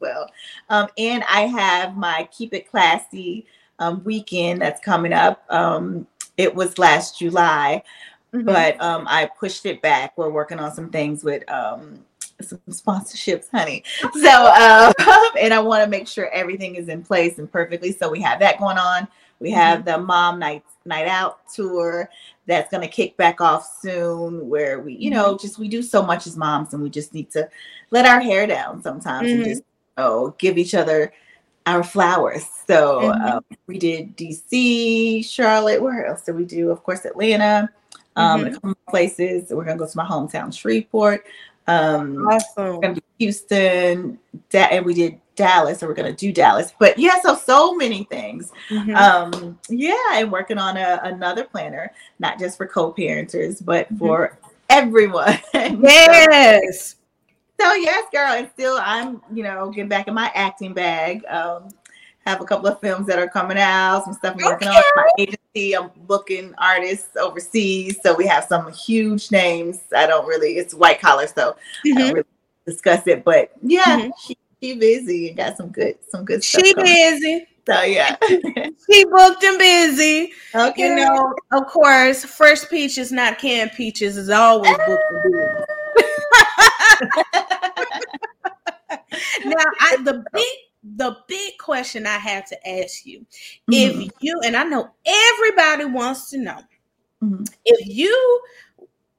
[0.00, 0.28] well.
[0.68, 3.46] Um, and I have my Keep It Classy
[3.78, 5.44] um, weekend that's coming up.
[5.48, 6.06] Um,
[6.36, 7.82] it was last July,
[8.32, 8.44] Mhm.
[8.44, 10.12] but um, I pushed it back.
[10.16, 12.04] We're working on some things with um,
[12.40, 13.84] some sponsorships, honey.
[14.12, 14.92] So, uh,
[15.38, 17.92] and I want to make sure everything is in place and perfectly.
[17.92, 19.06] So we have that going on.
[19.40, 22.08] We have the Mom Night Night Out tour
[22.46, 24.48] that's going to kick back off soon.
[24.48, 27.30] Where we, you know, just we do so much as moms, and we just need
[27.32, 27.48] to
[27.90, 29.48] let our hair down sometimes and Mhm.
[29.48, 29.62] just
[29.96, 31.12] oh give each other
[31.66, 32.44] our flowers.
[32.66, 33.30] So Mhm.
[33.36, 35.82] um, we did DC, Charlotte.
[35.82, 36.70] Where else did we do?
[36.70, 37.70] Of course, Atlanta.
[38.16, 38.46] Um, Mhm.
[38.48, 39.50] a couple places.
[39.50, 41.24] We're gonna go to my hometown, Shreveport.
[41.66, 42.74] Um, Awesome.
[42.76, 44.18] we're gonna do Houston,
[44.50, 46.72] da- and we did Dallas, so we're gonna do Dallas.
[46.78, 48.52] But yeah, so so many things.
[48.70, 48.96] Mhm.
[48.96, 53.98] Um, yeah, and working on a, another planner, not just for co-parenters, but Mhm.
[53.98, 54.38] for
[54.70, 55.38] everyone.
[55.54, 56.96] Yes.
[57.60, 61.24] so yes, girl, and still I'm, you know, getting back in my acting bag.
[61.26, 61.68] Um,
[62.26, 64.82] have a couple of films that are coming out, some stuff I'm working on.
[64.96, 69.80] My agency, I'm booking artists overseas, so we have some huge names.
[69.94, 71.54] I don't really, it's white collar, so
[71.84, 71.98] I Mhm.
[71.98, 72.24] don't really
[72.66, 73.24] discuss it.
[73.24, 74.10] But yeah, Mhm.
[74.18, 76.64] she, she busy and got some good, some good stuff.
[76.64, 77.46] She busy.
[77.66, 80.32] So yeah, she booked and busy.
[80.54, 80.82] Okay.
[80.82, 85.44] You know, of course, fresh peaches, not canned peaches, is always booked and busy.
[89.46, 90.44] now, I, the big
[90.96, 93.20] the big question I have to ask you,
[93.70, 94.00] mm-hmm.
[94.02, 96.60] if you and I know everybody wants to know,
[97.22, 97.44] mm-hmm.
[97.64, 98.40] if you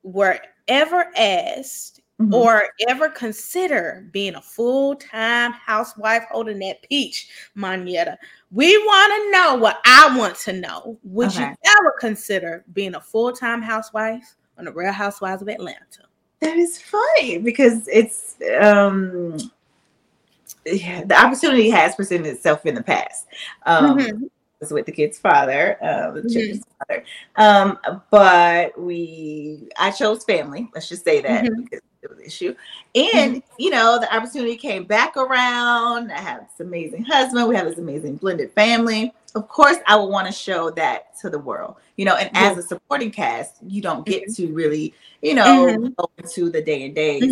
[0.04, 2.34] were ever asked mm-hmm.
[2.34, 8.18] or ever consider being a full-time housewife holding that peach, Monyetta,
[8.52, 10.98] we want to know what I want to know.
[11.04, 11.50] Would okay.
[11.50, 16.04] you ever consider being a full-time housewife on the Real Housewives of Atlanta?
[16.40, 19.38] That is funny because it's um
[20.66, 23.28] yeah, the opportunity has presented itself in the past.
[23.66, 24.26] Um, mm-hmm.
[24.66, 26.58] Was with the kid's father, uh, the mm-hmm.
[26.80, 27.06] father.
[27.36, 27.78] Um,
[28.10, 30.70] but we, I chose family.
[30.74, 31.62] Let's just say that mm-hmm.
[31.64, 32.56] because it was an issue.
[32.96, 33.56] And mm-hmm.
[33.60, 36.12] you know, the opportunity came back around.
[36.12, 37.48] I have this amazing husband.
[37.48, 39.14] We have this amazing blended family.
[39.36, 41.76] Of course, I would want to show that to the world.
[41.98, 44.48] You know, and as a supporting cast, you don't get mm-hmm.
[44.48, 45.90] to really, you know, mm-hmm.
[45.98, 47.24] go into the day and days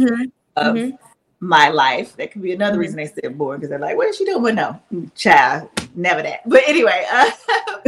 [0.55, 0.75] of
[1.43, 2.15] my life.
[2.15, 2.79] That could be another mm-hmm.
[2.79, 4.43] reason they said boring because they're like, what is she doing?
[4.43, 4.81] But no,
[5.15, 6.41] child, never that.
[6.45, 7.31] But anyway, uh,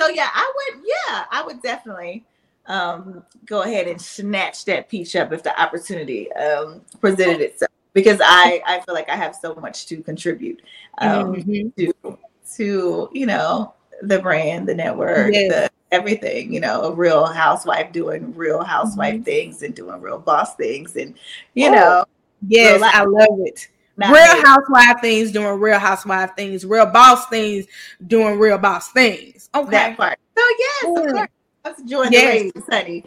[0.00, 2.24] so yeah, I would, yeah, I would definitely
[2.66, 8.20] um, go ahead and snatch that peach up if the opportunity um, presented itself because
[8.22, 10.60] I, I feel like I have so much to contribute
[10.98, 11.68] um, mm-hmm.
[11.80, 12.18] to,
[12.56, 15.52] to, you know, the brand, the network, yes.
[15.52, 19.22] the everything, you know, a real housewife doing real housewife mm-hmm.
[19.22, 21.14] things and doing real boss things and,
[21.54, 21.72] you oh.
[21.72, 22.04] know,
[22.46, 23.68] Yes, I love it.
[23.96, 27.66] Not real housewife things doing real housewife things, real boss things
[28.06, 29.48] doing real boss things.
[29.54, 29.70] Okay.
[29.70, 30.18] That part.
[30.36, 31.28] So yes, of course.
[31.64, 32.52] Let's join yes.
[32.52, 33.04] the race, honey.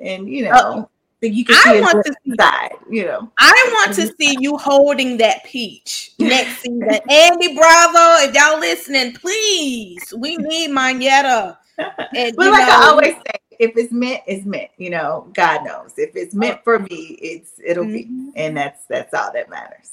[0.00, 0.84] And you know, uh,
[1.26, 3.30] you can I want to see side, you know.
[3.38, 6.82] I want to see you holding that peach next season.
[7.08, 10.12] Andy Bravo, if y'all listening, please.
[10.16, 11.56] We need Monyetta.
[11.78, 14.70] And, but like know, I always say, if it's meant, it's meant.
[14.76, 15.94] You know, God knows.
[15.96, 18.32] If it's meant for me, it's it'll mm-hmm.
[18.32, 19.92] be, and that's that's all that matters.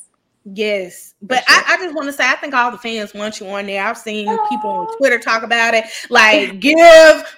[0.53, 1.63] Yes, but sure.
[1.67, 3.83] I, I, just want to say I think all the fans want you on there.
[3.83, 5.85] I've seen people on Twitter talk about it.
[6.09, 6.77] Like, give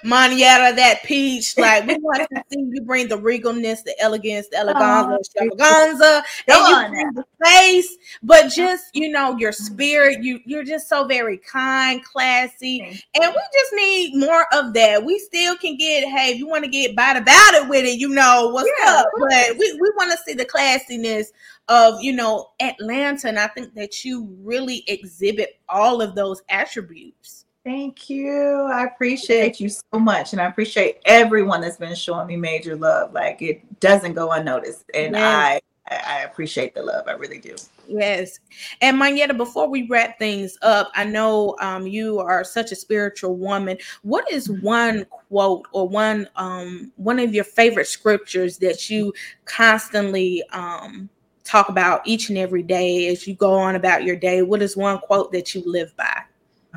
[0.04, 1.58] Monyetta that peach.
[1.58, 6.22] Like, we want to see you bring the regalness, the elegance, the eleganza, oh, extravaganza,
[6.48, 10.22] and you the face, but just you know your spirit.
[10.22, 15.04] You you're just so very kind, classy, and we just need more of that.
[15.04, 17.98] We still can get hey, if you want to get bad about it with it,
[17.98, 19.06] you know what's yeah, up.
[19.18, 21.26] But we we want to see the classiness
[21.68, 27.46] of you know Atlanta, and I think that you really exhibit all of those attributes.
[27.64, 28.68] Thank you.
[28.72, 33.12] I appreciate you so much, and I appreciate everyone that's been showing me major love.
[33.12, 35.22] Like it doesn't go unnoticed, and yes.
[35.22, 37.08] I I appreciate the love.
[37.08, 37.56] I really do.
[37.88, 38.38] Yes.
[38.80, 43.36] And Monyetta, before we wrap things up, I know um, you are such a spiritual
[43.36, 43.76] woman.
[44.02, 49.12] What is one quote or one um, one of your favorite scriptures that you
[49.44, 51.08] constantly um,
[51.52, 54.40] talk about each and every day as you go on about your day?
[54.40, 56.22] What is one quote that you live by?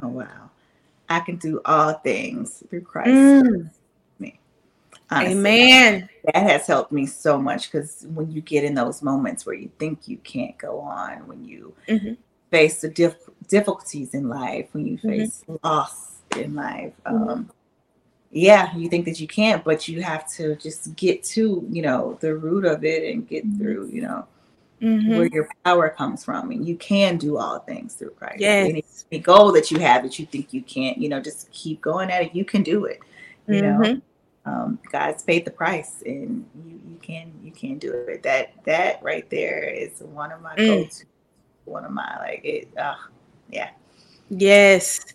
[0.03, 0.49] Oh wow.
[1.07, 3.09] I can do all things through Christ.
[3.09, 3.69] Mm.
[4.19, 4.37] Me.
[5.09, 6.09] Honestly, Amen.
[6.25, 9.69] That has helped me so much because when you get in those moments where you
[9.79, 12.13] think you can't go on, when you mm-hmm.
[12.51, 15.09] face the diff- difficulties in life, when you mm-hmm.
[15.09, 15.65] face mm-hmm.
[15.65, 17.29] loss in life, mm-hmm.
[17.29, 17.51] um,
[18.31, 22.17] yeah, you think that you can't, but you have to just get to, you know,
[22.19, 23.59] the root of it and get mm-hmm.
[23.59, 24.27] through, you know,
[24.81, 25.17] mm-hmm.
[25.17, 26.51] where your power comes from.
[26.51, 28.39] And you can do all things through Christ.
[28.39, 28.69] Yes.
[28.69, 31.81] Any, any, goal that you have that you think you can't, you know, just keep
[31.81, 32.35] going at it.
[32.35, 32.99] You can do it.
[33.47, 33.81] You mm-hmm.
[33.81, 34.01] know,
[34.45, 38.23] um, God's paid the price and you, you can you can do it.
[38.23, 40.83] That that right there is one of my mm.
[40.83, 41.05] go-to,
[41.65, 42.95] one of my like it uh,
[43.49, 43.69] yeah.
[44.29, 45.13] Yes.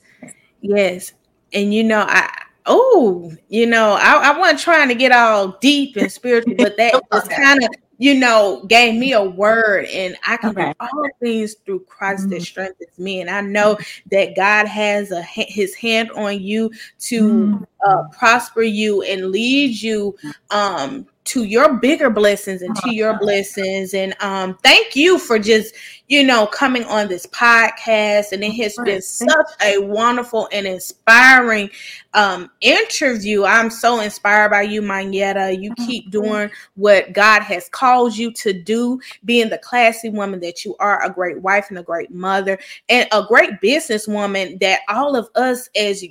[0.60, 1.12] Yes.
[1.52, 2.28] And you know, I
[2.66, 7.00] oh, you know, I, I wasn't trying to get all deep and spiritual, but that
[7.10, 7.70] was kind of
[8.00, 10.72] you know, gave me a word, and I can okay.
[10.72, 12.30] do all things through Christ mm-hmm.
[12.30, 13.20] that strengthens me.
[13.20, 13.78] And I know
[14.10, 16.70] that God has a His hand on you
[17.00, 17.64] to mm-hmm.
[17.86, 20.16] Uh, prosper you and lead you
[20.50, 23.94] um, to your bigger blessings and to your blessings.
[23.94, 25.74] And um, thank you for just,
[26.08, 28.32] you know, coming on this podcast.
[28.32, 31.70] And it has been such a wonderful and inspiring
[32.14, 33.44] um, interview.
[33.44, 35.62] I'm so inspired by you, Monyetta.
[35.62, 35.86] You mm-hmm.
[35.86, 40.74] keep doing what God has called you to do, being the classy woman that you
[40.80, 42.58] are, a great wife and a great mother,
[42.88, 46.02] and a great businesswoman that all of us as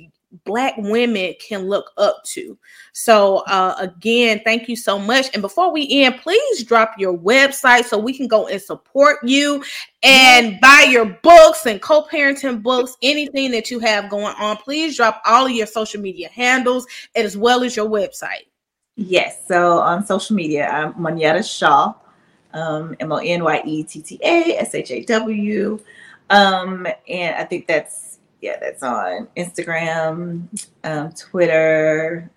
[0.44, 2.58] black women can look up to.
[2.92, 5.26] So uh, again thank you so much.
[5.32, 9.64] And before we end please drop your website so we can go and support you
[10.02, 14.56] and buy your books and co-parenting books anything that you have going on.
[14.58, 18.46] Please drop all of your social media handles as well as your website.
[18.96, 19.46] Yes.
[19.46, 21.94] So on social media i'm monyetta shaw
[22.52, 25.80] um, m-o-n-y-e-t-t-a-s-h-a-w
[26.30, 28.09] um, and i think that's
[28.40, 30.46] yeah, that's on Instagram,
[30.84, 32.30] um, Twitter,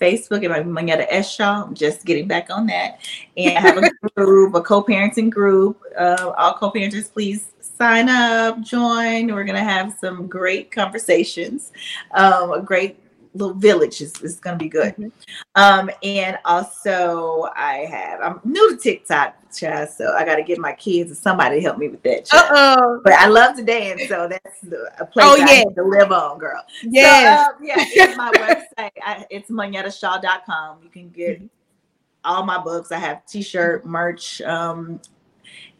[0.00, 1.64] Facebook, and my Monyetta S Shaw.
[1.64, 3.00] I'm just getting back on that.
[3.36, 5.80] And I have a group, a co-parenting group.
[5.98, 9.32] Uh, all co-parenters, please sign up, join.
[9.32, 11.72] We're gonna have some great conversations,
[12.12, 13.01] um, a great
[13.34, 14.94] little village is, is going to be good.
[14.94, 15.08] Mm-hmm.
[15.54, 20.58] Um, and also I have, I'm new to TikTok, child, so I got to get
[20.58, 22.28] my kids or somebody to help me with that.
[22.32, 24.62] oh But I love to dance, so that's
[24.98, 25.64] a place oh, yeah.
[25.64, 26.62] to live on, girl.
[26.82, 27.46] Yes.
[27.46, 27.74] So, uh, yeah.
[27.78, 28.30] It's my
[28.78, 28.90] website.
[29.02, 30.78] I, it's monyettashaw.com.
[30.82, 31.46] You can get mm-hmm.
[32.24, 32.92] all my books.
[32.92, 35.00] I have t-shirt, merch, um,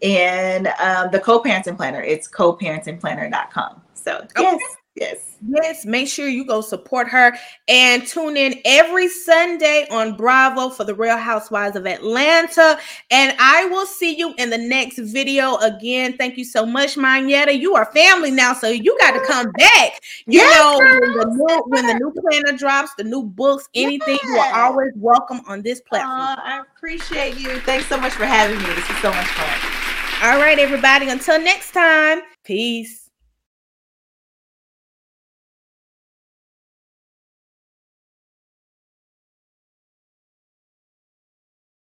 [0.03, 2.03] and um, the co-parenting planner.
[2.03, 3.83] It's co-parentingplanner.com.
[3.95, 4.43] So okay.
[4.43, 4.77] yes.
[4.95, 5.39] Yes.
[5.49, 5.87] Yes.
[5.87, 7.35] Make sure you go support her
[7.67, 12.79] and tune in every Sunday on Bravo for the Real Housewives of Atlanta.
[13.11, 16.17] And I will see you in the next video again.
[16.19, 17.59] Thank you so much, Monyetta.
[17.59, 20.01] You are family now, so you got to come back.
[20.27, 24.19] You yes, know, when the, new, when the new planner drops, the new books, anything,
[24.23, 24.25] yes.
[24.25, 26.21] you are always welcome on this platform.
[26.21, 27.59] Uh, I appreciate you.
[27.61, 28.67] Thanks so much for having me.
[28.75, 30.31] This is so much fun.
[30.31, 31.09] All right, everybody.
[31.09, 33.02] Until next time, peace.